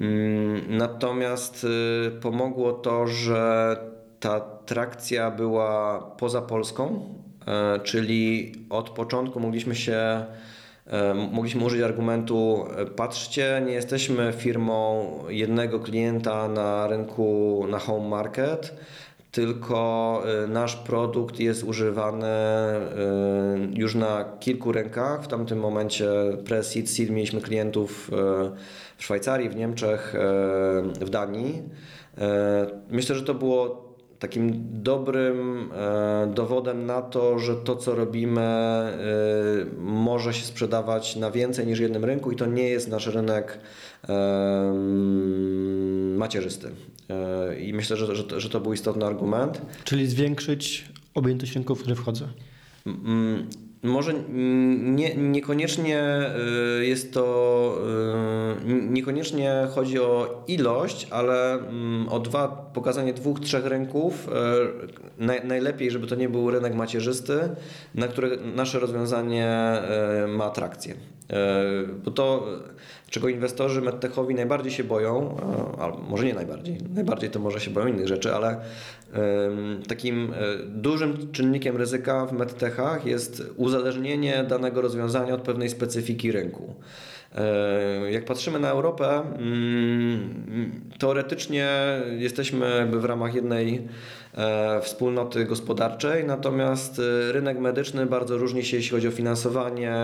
[0.00, 3.76] Mm, natomiast y, pomogło to, że
[4.20, 7.14] ta trakcja była poza Polską,
[7.46, 10.24] e, czyli od początku mogliśmy się
[10.86, 18.08] e, mogliśmy użyć argumentu e, patrzcie, nie jesteśmy firmą jednego klienta na rynku na home
[18.08, 18.74] market,
[19.32, 22.26] tylko nasz produkt jest używany
[23.74, 25.24] już na kilku rynkach.
[25.24, 26.08] W tamtym momencie
[26.44, 28.10] pre-seed, seed mieliśmy klientów
[28.98, 30.18] w Szwajcarii, w Niemczech, e,
[31.04, 31.62] w Danii.
[32.18, 38.48] E, myślę, że to było takim dobrym e, dowodem na to, że to, co robimy,
[39.78, 43.58] może się sprzedawać na więcej niż jednym rynku i to nie jest nasz rynek
[46.16, 46.70] macierzysty.
[47.60, 49.62] I myślę, że, że, że to był istotny argument.
[49.84, 52.28] Czyli zwiększyć objętość rynków, w które wchodzę.
[53.82, 54.14] Może
[54.78, 56.20] nie, niekoniecznie
[56.80, 57.78] y, jest to,
[58.66, 64.28] y, niekoniecznie chodzi o ilość, ale mm, o dwa, pokazanie dwóch, trzech rynków.
[64.28, 67.38] Y, najlepiej, żeby to nie był rynek macierzysty,
[67.94, 69.48] na który nasze rozwiązanie
[70.28, 70.94] ma atrakcję.
[72.04, 72.46] Bo to,
[73.10, 75.36] czego inwestorzy medtechowi najbardziej się boją,
[75.78, 78.60] albo może nie najbardziej, najbardziej to może się boją innych rzeczy, ale
[79.88, 80.36] Takim e,
[80.66, 86.74] dużym czynnikiem ryzyka w medtechach jest uzależnienie danego rozwiązania od pewnej specyfiki rynku.
[87.34, 91.68] E, jak patrzymy na Europę, mm, teoretycznie
[92.18, 93.80] jesteśmy jakby w ramach jednej e,
[94.82, 99.94] wspólnoty gospodarczej, natomiast rynek medyczny bardzo różni się, jeśli chodzi o finansowanie,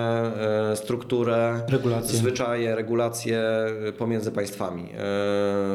[0.74, 2.18] strukturę, regulacje.
[2.18, 3.42] zwyczaje, regulacje
[3.98, 4.88] pomiędzy państwami.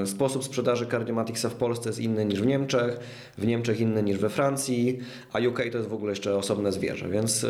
[0.06, 3.00] Sposób sprzedaży Cardiomaticsa w Polsce jest inny niż w Niemczech,
[3.38, 5.00] w Niemczech inny niż we Francji,
[5.34, 7.46] a UK to jest w ogóle jeszcze osobne zwierzę, więc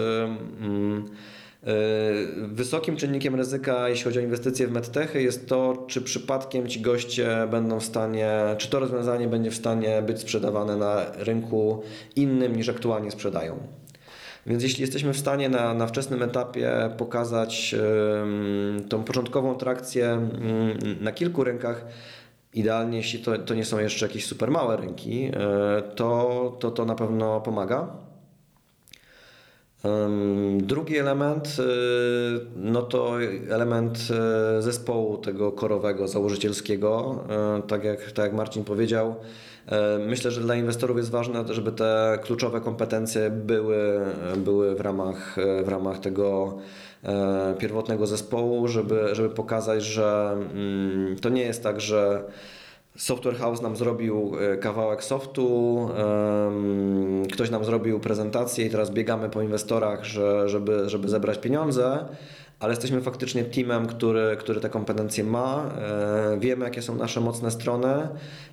[0.61, 1.09] mm,
[2.47, 7.47] Wysokim czynnikiem ryzyka, jeśli chodzi o inwestycje w medtechy, jest to, czy przypadkiem ci goście
[7.51, 11.83] będą w stanie, czy to rozwiązanie będzie w stanie być sprzedawane na rynku
[12.15, 13.59] innym niż aktualnie sprzedają.
[14.45, 17.75] Więc jeśli jesteśmy w stanie na, na wczesnym etapie pokazać
[18.89, 20.29] tą początkową trakcję
[21.01, 21.85] na kilku rynkach,
[22.53, 26.85] Idealnie, jeśli to, to nie są jeszcze jakieś super małe rynki, e, to, to to
[26.85, 27.87] na pewno pomaga.
[30.57, 31.57] Drugi element
[32.55, 33.99] no to element
[34.59, 37.23] zespołu tego korowego, założycielskiego.
[37.67, 39.15] Tak jak, tak jak Marcin powiedział,
[40.07, 44.01] myślę, że dla inwestorów jest ważne, żeby te kluczowe kompetencje były,
[44.37, 46.57] były w, ramach, w ramach tego
[47.57, 52.23] pierwotnego zespołu, żeby, żeby pokazać, że mm, to nie jest tak, że
[52.97, 55.89] Software House nam zrobił e, kawałek softu,
[57.33, 62.05] ktoś nam zrobił prezentację i teraz biegamy po inwestorach, że, żeby, żeby zebrać pieniądze,
[62.59, 65.71] ale jesteśmy faktycznie teamem, który, który te kompetencje ma.
[65.77, 68.07] E, wiemy, jakie są nasze mocne strony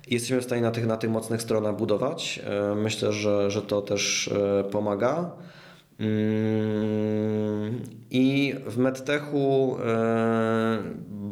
[0.07, 2.41] i jesteśmy w stanie na tych, na tych mocnych stronach budować.
[2.45, 4.29] E, myślę, że, że to też
[4.71, 5.31] pomaga.
[5.99, 9.77] Mm, I w medtechu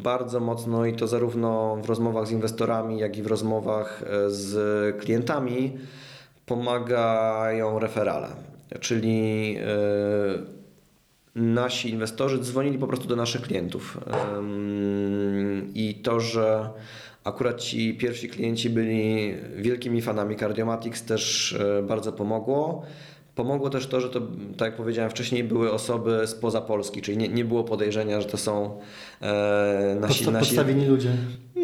[0.06, 4.98] bardzo mocno i to zarówno w rozmowach z inwestorami, jak i w rozmowach e, z
[4.98, 5.78] klientami
[6.46, 8.28] pomagają referale.
[8.80, 9.65] Czyli e,
[11.36, 13.98] nasi inwestorzy dzwonili po prostu do naszych klientów.
[15.74, 16.70] I to, że
[17.24, 22.86] akurat ci pierwsi klienci byli wielkimi fanami Cardiomatics też bardzo pomogło.
[23.36, 24.21] Pomogło też to, że to,
[24.58, 28.38] tak jak powiedziałem wcześniej, były osoby spoza Polski, czyli nie, nie było podejrzenia, że to
[28.38, 28.80] są
[29.21, 30.45] e, nasi, Podsta nasi...
[30.45, 31.10] Podstawieni ludzie.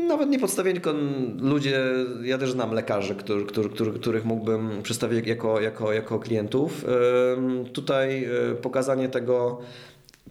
[0.07, 0.99] Nawet nie podstawieni, tylko
[1.39, 1.81] ludzie,
[2.23, 6.85] ja też znam lekarzy, który, który, który, których mógłbym przedstawić jako, jako, jako klientów.
[6.85, 8.29] E, tutaj
[8.61, 9.61] pokazanie tego,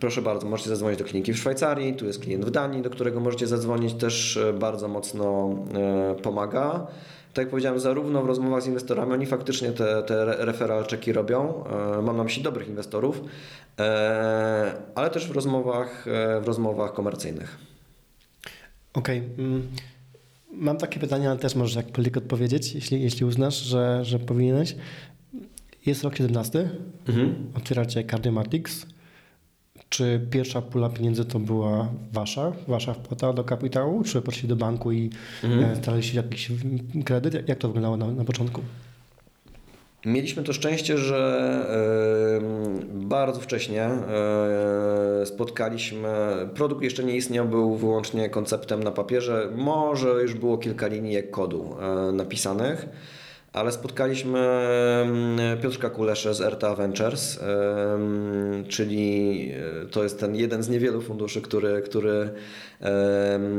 [0.00, 3.20] Proszę bardzo, możecie zadzwonić do kliniki w Szwajcarii, tu jest klient w Danii, do którego
[3.20, 6.86] możecie zadzwonić, też e, bardzo mocno e, pomaga
[7.34, 11.64] tak jak powiedziałem, zarówno w rozmowach z inwestorami, oni faktycznie te, te referral checki robią.
[11.98, 13.22] E, mam na myśli dobrych inwestorów,
[13.78, 17.58] e, ale też w rozmowach, e, w rozmowach komercyjnych.
[18.94, 19.18] Okej.
[19.18, 19.44] Okay.
[19.44, 19.68] Mm,
[20.52, 24.76] mam takie pytanie, ale też możesz jak polityk odpowiedzieć, jeśli, jeśli uznasz, że, że powinieneś.
[25.86, 26.70] Jest rok 17,
[27.08, 27.34] mhm.
[27.54, 28.86] otwieracie Cardiomatics.
[29.90, 34.92] Czy pierwsza pula pieniędzy to była wasza, wasza wpłata do kapitału, czy poszli do banku
[34.92, 35.10] i
[35.44, 35.64] mhm.
[35.64, 36.52] E, staraliście jakiś
[37.04, 37.48] kredyt?
[37.48, 38.60] Jak to wyglądało na, na początku?
[40.06, 42.40] Mieliśmy to szczęście, że
[42.92, 46.08] bardzo wcześnie e, spotkaliśmy.
[46.54, 49.48] Produkt jeszcze nie istniał, był wyłącznie konceptem na papierze.
[49.56, 52.88] Może już było kilka linijek kodu e, napisanych
[53.52, 54.38] ale spotkaliśmy
[55.62, 57.40] Piotrka Kulesze z RTA Ventures,
[58.68, 59.50] czyli
[59.82, 62.30] e, to jest ten jeden z niewielu funduszy, który, który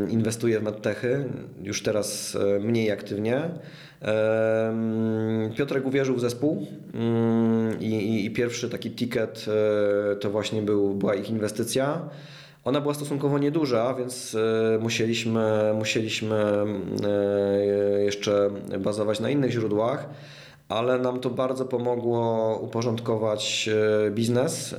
[0.10, 1.26] inwestuje w medtechy,
[1.64, 3.50] już teraz e, mniej aktywnie.
[5.58, 11.16] Piotrek uwierzył w zespół mm, i, i pierwszy taki ticket e, to właśnie był, była
[11.16, 12.10] ich inwestycja.
[12.66, 14.36] Ona była stosunkowo nieduża, więc
[14.76, 20.10] e, musieliśmy, musieliśmy e, jeszcze bazować na innych źródłach,
[20.70, 23.70] ale nam to bardzo pomogło uporządkować
[24.08, 24.76] e, biznes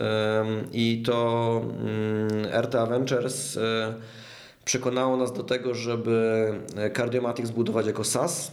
[0.73, 3.59] i to mm, RTA Ventures
[4.65, 6.49] przekonało nas do tego, żeby
[6.97, 8.53] Cardiomatic zbudować jako SaaS.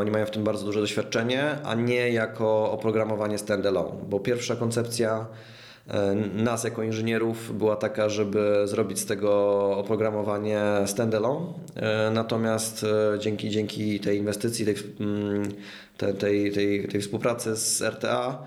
[0.00, 5.26] Oni mają w tym bardzo duże doświadczenie, a nie jako oprogramowanie standalone, bo pierwsza koncepcja
[5.26, 5.55] E,
[6.34, 9.30] nas jako inżynierów była taka, żeby zrobić z tego
[9.76, 11.46] oprogramowanie standalone.
[11.76, 15.42] E, natomiast e, dzięki, dzięki tej inwestycji, tej, mm,
[15.96, 18.38] tej, tej, tej, tej współpracy z RTA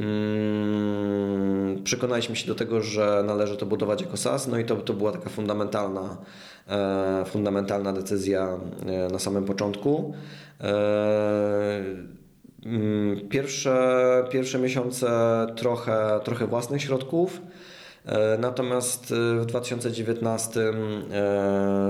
[0.00, 4.92] mm, przekonaliśmy się do tego, że należy to budować jako SaaS, no i to, to
[4.92, 6.16] była taka fundamentalna,
[7.26, 8.58] fundamentalna decyzja
[9.12, 10.14] na samym początku.
[12.66, 15.10] Mm, pierwsze, pierwsze miesiące
[15.56, 17.42] trochę, trochę własnych środków,
[18.06, 20.72] e, natomiast e, w 2019 e,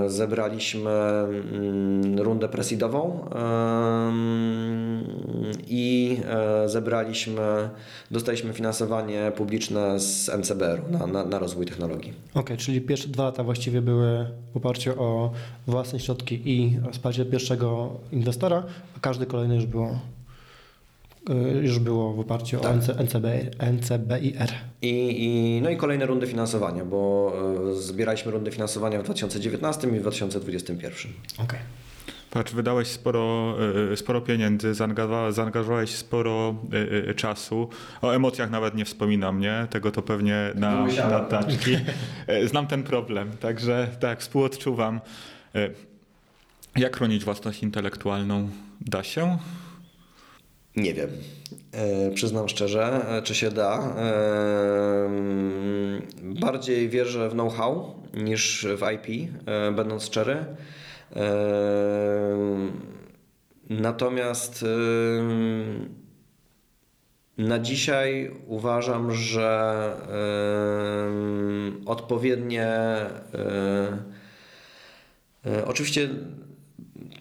[0.07, 3.29] zebraliśmy mm, rundę presidową
[5.67, 6.17] i
[6.65, 7.69] zebraliśmy,
[8.11, 12.13] dostaliśmy finansowanie publiczne z NCBR na, na, na rozwój technologii.
[12.31, 15.31] Okej, okay, czyli pierwsze dwa lata właściwie były w oparciu o
[15.67, 18.63] własne środki i wsparcie pierwszego inwestora,
[18.97, 19.99] a każdy kolejny już było
[21.61, 22.71] już było w oparciu tak.
[22.71, 23.27] o NCB,
[23.71, 24.49] NCBIR.
[24.81, 27.33] I, i, no i kolejne rundy finansowania, bo
[27.71, 31.11] y, zbieraliśmy rundy finansowania w 2019 i w 2021.
[31.33, 31.45] Okej.
[31.45, 31.59] Okay.
[32.31, 33.55] Patrz, wydałeś sporo,
[33.91, 36.55] y, sporo pieniędzy, zaangażowałeś sporo
[37.15, 37.69] czasu.
[38.01, 39.67] O emocjach nawet nie wspominam, nie?
[39.69, 41.77] Tego to pewnie na, na taczki.
[42.45, 45.01] Znam ten problem, także tak, współodczuwam.
[46.75, 48.49] Jak chronić własność intelektualną?
[48.81, 49.37] Da się?
[50.75, 51.09] Nie wiem.
[51.71, 53.95] E, przyznam szczerze, e, czy się da.
[53.97, 55.09] E,
[56.21, 60.45] bardziej wierzę w know-how niż w IP, e, będąc szczery.
[61.15, 61.25] E,
[63.69, 64.65] natomiast
[67.37, 69.91] na dzisiaj uważam, że
[71.73, 72.67] yy, odpowiednie.
[75.65, 76.09] Oczywiście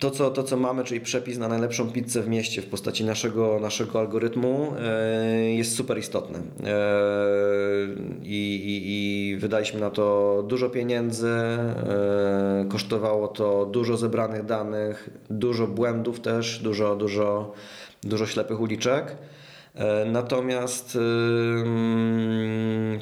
[0.03, 3.59] to co, to, co mamy, czyli przepis na najlepszą pizzę w mieście w postaci naszego,
[3.61, 4.73] naszego algorytmu,
[5.55, 6.39] jest super istotne.
[8.23, 11.33] I, i, I wydaliśmy na to dużo pieniędzy,
[12.69, 17.53] kosztowało to dużo zebranych danych, dużo błędów też, dużo, dużo,
[18.03, 19.17] dużo ślepych uliczek.
[19.75, 20.99] E, natomiast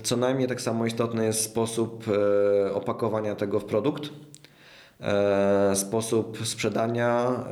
[0.02, 4.29] co najmniej tak samo istotny jest sposób e, opakowania tego w produkt, e,
[5.74, 7.44] sposób sprzedania,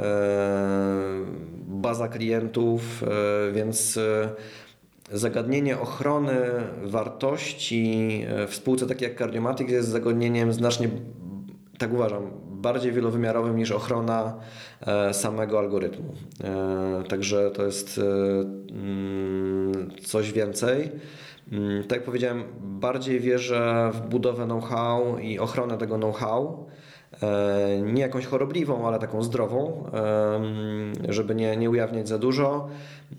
[1.66, 3.05] baza klientów,
[3.53, 3.99] więc
[5.12, 6.36] zagadnienie ochrony
[6.82, 10.88] wartości w spółce takiej jak Cardiomatic jest zagadnieniem znacznie,
[11.78, 14.34] tak uważam, bardziej wielowymiarowym niż ochrona
[14.86, 16.14] e, samego algorytmu.
[16.44, 18.03] E, także to jest e,
[18.72, 20.90] mm, coś więcej.
[21.53, 26.66] Mm, tak jak powiedziałem, bardziej wierzę w budowę know-how i ochronę tego know-how.
[27.82, 29.84] Nie jakąś chorobliwą, ale taką zdrową,
[31.08, 32.68] żeby nie, nie ujawniać za dużo,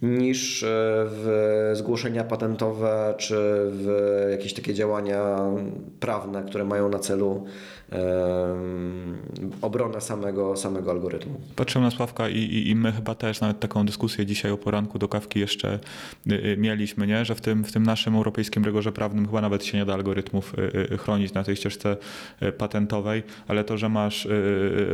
[0.01, 0.65] niż
[1.05, 3.35] w zgłoszenia patentowe czy
[3.71, 3.87] w
[4.31, 5.39] jakieś takie działania
[5.99, 7.45] prawne, które mają na celu
[9.61, 11.41] obronę samego, samego algorytmu.
[11.55, 14.99] Patrzę na Sławka i, i, i, my chyba też nawet taką dyskusję dzisiaj o poranku
[14.99, 15.79] do kawki jeszcze
[16.31, 17.25] y, y, mieliśmy, nie?
[17.25, 20.53] że w tym, w tym naszym europejskim rygorze prawnym chyba nawet się nie da algorytmów
[20.91, 21.97] y, chronić na tej ścieżce
[22.57, 24.27] patentowej, ale to, że masz,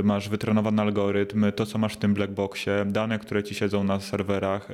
[0.03, 4.69] masz wytrenowany algorytm, to co masz w tym blackboxie, dane, które ci siedzą na serwerach,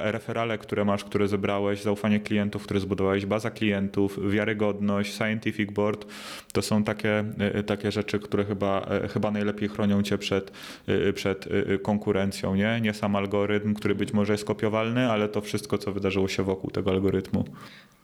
[0.00, 6.06] referale, które masz, które zebrałeś, zaufanie klientów, które zbudowałeś, baza klientów, wiarygodność, scientific board,
[6.52, 10.52] to są takie, e, takie rzeczy, które chyba, e, chyba najlepiej chronią cię przed,
[10.86, 11.48] e, przed
[11.82, 12.54] konkurencją.
[12.54, 12.80] Nie?
[12.80, 16.70] nie sam algorytm, który być może jest kopiowalny, ale to wszystko, co wydarzyło się wokół
[16.70, 17.44] tego algorytmu.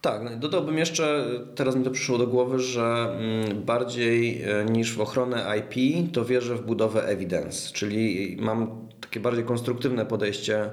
[0.01, 5.01] Tak, no dodałbym jeszcze, teraz mi to przyszło do głowy, że mm, bardziej niż w
[5.01, 10.71] ochronę IP, to wierzę w budowę evidence, czyli mam takie bardziej konstruktywne podejście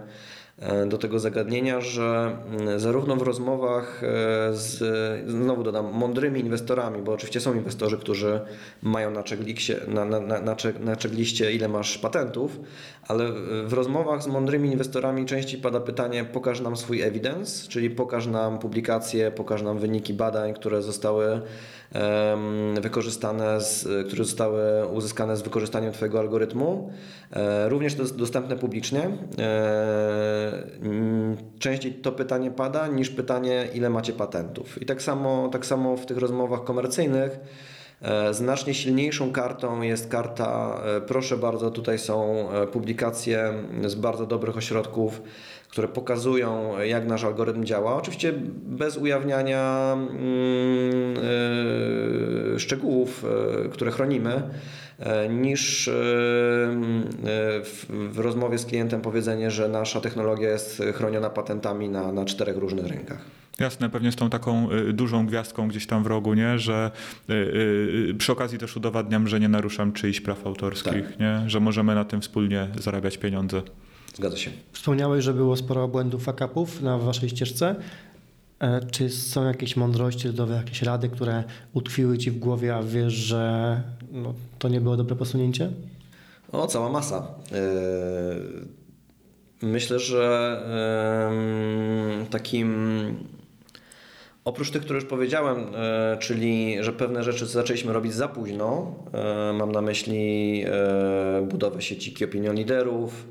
[0.87, 4.07] do tego zagadnienia, że mm, zarówno w rozmowach e,
[4.53, 4.79] z,
[5.29, 8.41] znowu dodam, mądrymi inwestorami, bo oczywiście są inwestorzy, którzy
[8.81, 12.59] mają na, na, na, na, na checkliście ile masz patentów,
[13.07, 13.31] ale
[13.65, 18.59] w rozmowach z mądrymi inwestorami częściej pada pytanie pokaż nam swój evidence, czyli pokaż nam
[18.59, 21.41] publikacje, pokaż nam wyniki badań, które zostały
[22.81, 26.91] wykorzystane, z, które zostały uzyskane z wykorzystaniem Twojego algorytmu.
[27.33, 29.09] E, również to jest dostępne publicznie.
[29.39, 30.63] E,
[31.59, 34.81] częściej to pytanie pada niż pytanie, ile macie patentów.
[34.81, 37.39] I tak samo, tak samo w tych rozmowach komercyjnych.
[38.01, 43.53] E, znacznie silniejszą kartą jest karta, proszę bardzo, tutaj są publikacje
[43.85, 45.21] z bardzo dobrych ośrodków
[45.77, 47.95] które pokazują, jak nasz algorytm działa.
[47.95, 48.33] Oczywiście
[48.65, 49.97] bez ujawniania
[52.55, 53.25] e, szczegółów,
[53.65, 54.43] e, które chronimy,
[54.99, 55.89] e, niż
[57.89, 62.87] w rozmowie z klientem powiedzenie, że nasza technologia jest chroniona patentami na, na czterech różnych
[62.87, 63.21] rynkach.
[63.59, 66.59] Jasne, pewnie z tą taką dużą gwiazdką gdzieś tam w rogu, nie?
[66.59, 66.91] że
[68.17, 71.19] przy okazji też udowadniam, że nie naruszam czyichś praw autorskich, tak.
[71.19, 71.43] nie?
[71.47, 73.61] że możemy na tym wspólnie zarabiać pieniądze.
[74.17, 74.51] Zgadza się.
[74.71, 77.75] Wspomniałeś, że było sporo błędów, fakapów na waszej ścieżce.
[78.59, 81.43] E, czy są jakieś mądrości ludowe, jakieś rady, które
[81.73, 85.71] utkwiły ci w głowie, a wiesz, że no, to nie było dobre posunięcie?
[86.51, 87.27] O, cała masa.
[87.51, 87.65] E,
[89.61, 90.61] myślę, że
[92.29, 93.27] takim
[94.45, 98.95] Oprócz tych, które już powiedziałem, e, czyli że pewne rzeczy zaczęliśmy robić za późno,
[99.53, 100.65] mam na myśli
[101.43, 103.27] budowę sieci opinion liderów,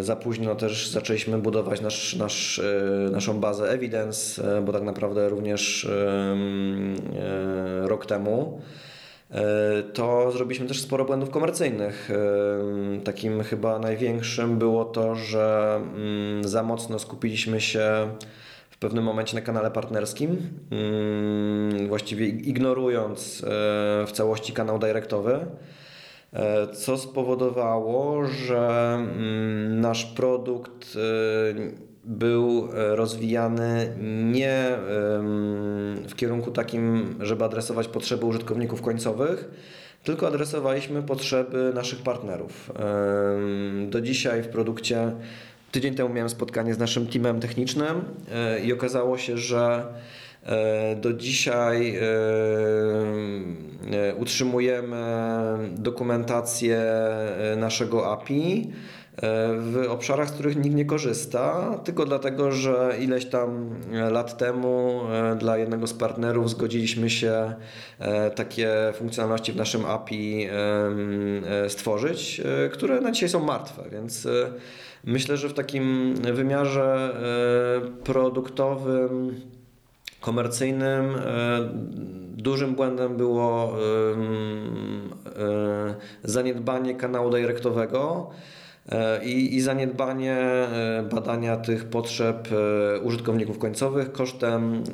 [0.00, 5.28] za późno też zaczęliśmy budować nasz, nasz, e, naszą bazę evidence, e, bo tak naprawdę
[5.28, 5.88] również
[7.82, 8.60] rok temu
[9.94, 12.10] to zrobiliśmy też sporo błędów komercyjnych.
[13.04, 18.10] Takim chyba największym było to, że mm, za mocno skupiliśmy się
[18.70, 20.36] w pewnym momencie na kanale partnerskim,
[20.70, 23.42] mm, właściwie ignorując
[24.06, 25.46] w całości kanał dyrektowy.
[26.32, 31.00] E, co spowodowało, że mm, nasz produkt e,
[32.04, 34.78] był e, rozwijany nie
[36.08, 39.48] w kierunku takim, żeby adresować potrzeby użytkowników końcowych,
[40.04, 42.72] tylko adresowaliśmy potrzeby naszych partnerów.
[43.86, 45.12] Do dzisiaj w produkcie,
[45.72, 48.04] tydzień temu miałem spotkanie z naszym teamem technicznym
[48.64, 49.84] i okazało się, że
[50.96, 52.02] do dzisiaj e,
[53.96, 54.96] e, utrzymujemy
[55.70, 56.82] dokumentację
[57.56, 58.72] naszego API
[59.58, 63.70] w obszarach, z których nikt nie korzysta, tylko dlatego, że ileś tam
[64.10, 65.00] lat temu
[65.38, 67.54] dla jednego z partnerów zgodziliśmy się
[68.34, 70.48] takie funkcjonalności w naszym API
[71.68, 72.40] stworzyć,
[72.72, 74.28] które na dzisiaj są martwe, więc
[75.04, 77.14] myślę, że w takim wymiarze
[78.04, 79.40] produktowym
[80.20, 81.14] komercyjnym
[82.36, 83.74] dużym błędem było
[86.24, 88.30] zaniedbanie kanału dyrektowego
[88.88, 94.84] e, i, i zaniedbanie e, badania tych potrzeb e, użytkowników końcowych kosztem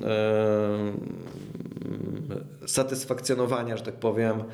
[2.67, 4.45] satysfakcjonowania, że tak powiem,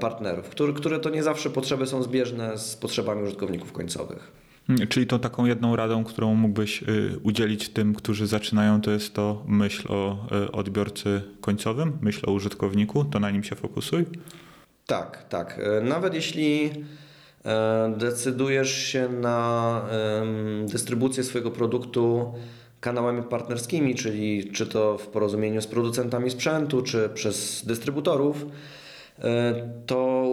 [0.00, 4.47] partnerów, które to nie zawsze potrzeby są zbieżne z potrzebami użytkowników końcowych.
[4.88, 9.44] Czyli to taką jedną radą, którą mógłbyś y, udzielić tym, którzy zaczynają, to jest to
[9.46, 14.04] myśl o y, odbiorcy końcowym, myśl o użytkowniku, to na nim się fokusuj?
[14.86, 15.60] Tak, tak.
[15.62, 16.70] E, nawet jeśli
[17.44, 19.82] e, decydujesz się na
[20.66, 22.32] dystrybucję swojego produktu
[22.80, 28.46] kanałami partnerskimi, czyli czy to w porozumieniu z producentami sprzętu, czy przez dystrybutorów,
[29.86, 30.28] to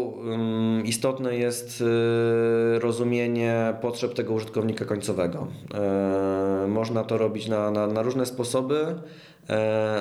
[0.84, 5.48] istotne jest e, rozumienie potrzeb tego użytkownika końcowego.
[5.74, 8.96] E, można to robić na, na, na różne sposoby,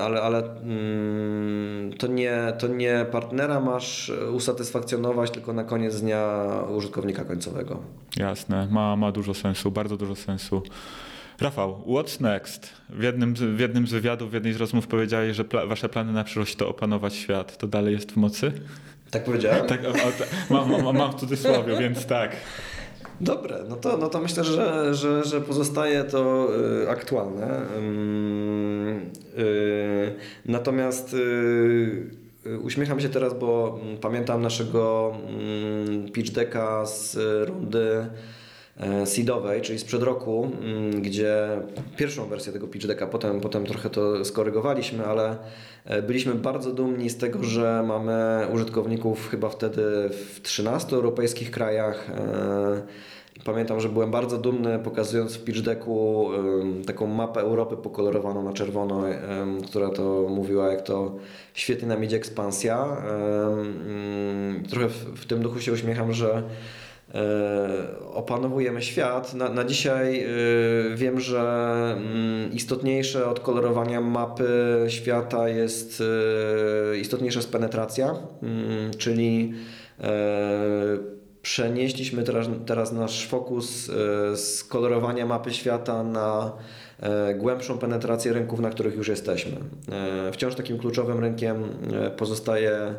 [0.02, 6.44] ale, ale mm, to, nie, to nie partnera masz usatysfakcjonować, tylko na koniec dnia
[6.76, 7.78] użytkownika końcowego.
[8.16, 10.62] Jasne, ma, ma dużo sensu, bardzo dużo sensu.
[11.40, 12.68] Rafał, what's next?
[12.90, 15.88] W jednym, z, w jednym z wywiadów, w jednej z rozmów powiedziałeś, że pla wasze
[15.88, 17.56] plany na przyszłość to opanować świat.
[17.56, 18.52] To dalej jest w mocy?
[19.10, 19.66] Tak powiedziałem?
[19.66, 19.80] tak,
[20.50, 22.36] mam, mam, mam w cudzysłowie, więc tak.
[23.20, 26.48] Dobre, no to, no to myślę, że, że, że pozostaje to
[26.82, 27.62] y, aktualne.
[29.38, 30.14] Y,
[30.46, 37.16] natomiast y, uśmiecham się teraz, bo mm, pamiętam naszego mm, pitch decka z
[37.48, 38.43] rundy E,
[39.04, 41.48] seedowej, czyli sprzed roku, mm, gdzie
[41.96, 45.36] pierwszą wersję tego pitch decka, potem, potem trochę to skorygowaliśmy, ale
[45.84, 52.10] e, byliśmy bardzo dumni z tego, że mamy użytkowników chyba wtedy w 13 europejskich krajach.
[52.10, 52.82] E,
[53.44, 56.28] pamiętam, że byłem bardzo dumny, pokazując w pitch decku
[56.86, 59.02] taką mapę Europy pokolorowaną na czerwono,
[59.66, 61.14] która to mówiła, jak to
[61.54, 62.96] świetnie nam idzie ekspansja.
[63.86, 66.83] Mm, trochę w tym duchu się uśmiecham, że E,
[68.14, 69.34] opanowujemy świat.
[69.34, 70.26] Na, na dzisiaj e,
[70.96, 71.40] wiem, że
[71.96, 74.48] mm, istotniejsze od kolorowania mapy
[74.88, 76.02] świata jest
[76.92, 79.52] e, istotniejsza jest penetracja, mm, czyli
[81.42, 83.90] przenieśliśmy teraz, teraz nasz fokus
[84.34, 86.52] z kolorowania mapy świata na
[87.36, 89.52] głębszą penetrację rynków, na których już jesteśmy.
[90.32, 91.64] Wciąż takim kluczowym rynkiem
[92.16, 92.94] pozostaje E,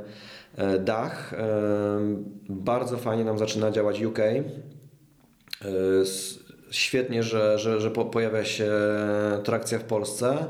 [0.80, 1.34] dach.
[1.34, 1.38] E,
[2.50, 4.20] bardzo fajnie nam zaczyna działać UK.
[4.20, 4.44] E,
[6.72, 8.72] świetnie, że, że, że pojawia się
[9.44, 10.46] trakcja w Polsce.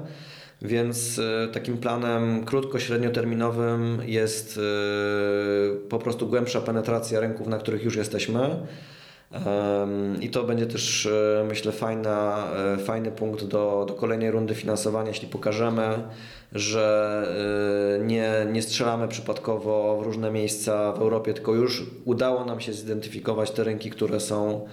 [0.62, 1.22] Więc
[1.54, 4.60] takim planem krótko-średnioterminowym jest
[5.90, 8.68] po prostu głębsza penetracja rynków, na których już jesteśmy.
[10.22, 11.10] I to będzie też,
[11.48, 12.48] myślę, fajna,
[12.86, 16.04] fajny punkt do, do kolejnej rundy finansowania, jeśli pokażemy,
[16.52, 22.60] że y, nie, nie strzelamy przypadkowo w różne miejsca w Europie, tylko już udało nam
[22.60, 24.68] się zidentyfikować te rynki, które są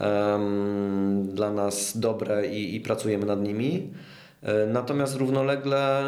[0.00, 3.90] um, dla nas dobre i, i pracujemy nad nimi.
[4.66, 6.04] Natomiast równolegle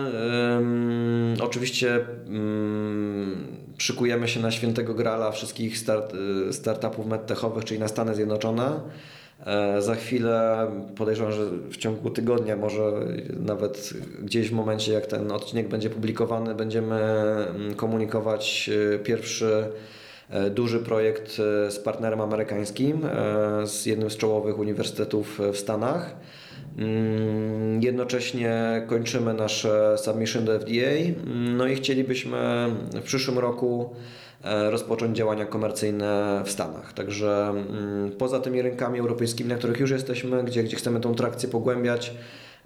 [0.54, 3.46] um, oczywiście um,
[3.80, 6.14] szykujemy się na świętego grala wszystkich start,
[6.48, 8.80] y, startupów medtechowych, czyli na Stany Zjednoczone.
[9.46, 10.66] E, za chwilę
[10.96, 12.92] podejrzewam, że w ciągu tygodnia, może
[13.40, 19.68] nawet gdzieś w momencie, jak ten odcinek będzie publikowany, będziemy mm, komunikować e, pierwszy
[20.30, 21.36] e, duży projekt
[21.68, 23.00] z partnerem amerykańskim,
[23.64, 26.16] z jednym z czołowych uniwersytetów w Stanach.
[26.78, 31.14] Mm, jednocześnie kończymy nasze submission do FDA,
[31.56, 33.90] no i chcielibyśmy w przyszłym roku
[34.44, 36.92] E, rozpocząć działania komercyjne w Stanach.
[36.92, 41.48] Także mm, poza tymi rynkami europejskimi, na których już jesteśmy, gdzie, gdzie chcemy tą trakcję
[41.48, 42.12] pogłębiać,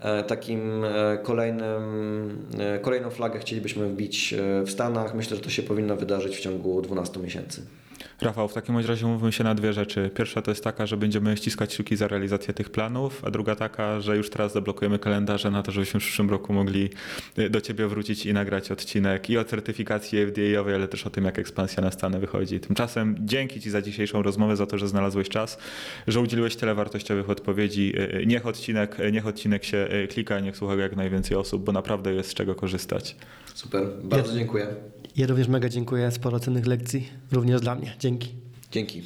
[0.00, 1.82] e, takim e, kolejnym,
[2.82, 4.34] kolejną flagę chcielibyśmy wbić
[4.66, 5.14] w Stanach.
[5.14, 7.62] Myślę, że to się powinno wydarzyć w ciągu 12 miesięcy.
[8.20, 10.10] Rafał, w takim razie mówimy się na dwie rzeczy.
[10.14, 14.00] Pierwsza to jest taka, że będziemy ściskać kciuki za realizację tych planów, a druga taka,
[14.00, 16.90] że już teraz zablokujemy kalendarze na to, żebyśmy w przyszłym roku mogli
[17.38, 21.24] y, do Ciebie wrócić i nagrać odcinek i o certyfikacji FDA-owej, ale też o tym,
[21.24, 22.60] jak ekspansja na Stany wychodzi.
[22.60, 25.58] Tymczasem dzięki Ci za dzisiejszą rozmowę, za to, że znalazłeś czas,
[26.06, 27.92] że udzieliłeś tyle wartościowych odpowiedzi.
[27.96, 32.14] Y, y, niech odcinek, niech odcinek się klika, niech słucha jak najwięcej osób, bo naprawdę
[32.14, 33.16] jest z czego korzystać.
[33.54, 34.66] Super, bardzo dziękuję.
[35.16, 36.10] Ja również mega dziękuję.
[36.10, 37.96] Sporo cennych lekcji również dla mnie.
[37.98, 38.34] Dzięki.
[38.70, 39.02] Dzięki.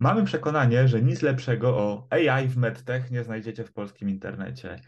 [0.00, 4.80] Mamy przekonanie, że nic lepszego o AI w medtech nie znajdziecie w polskim internecie.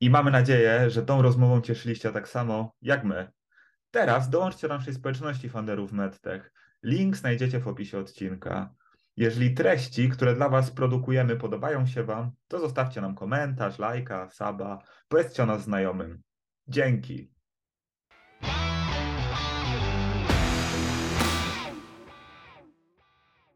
[0.00, 3.28] I mamy nadzieję, że tą rozmową cieszyliście tak samo jak my.
[3.90, 6.52] Teraz dołączcie do naszej społeczności funderów medtech.
[6.82, 8.74] Link znajdziecie w opisie odcinka.
[9.16, 14.78] Jeżeli treści, które dla Was produkujemy, podobają się Wam, to zostawcie nam komentarz, lajka, saba,
[15.08, 16.22] powiedzcie o nas znajomym.
[16.68, 17.30] Dzięki.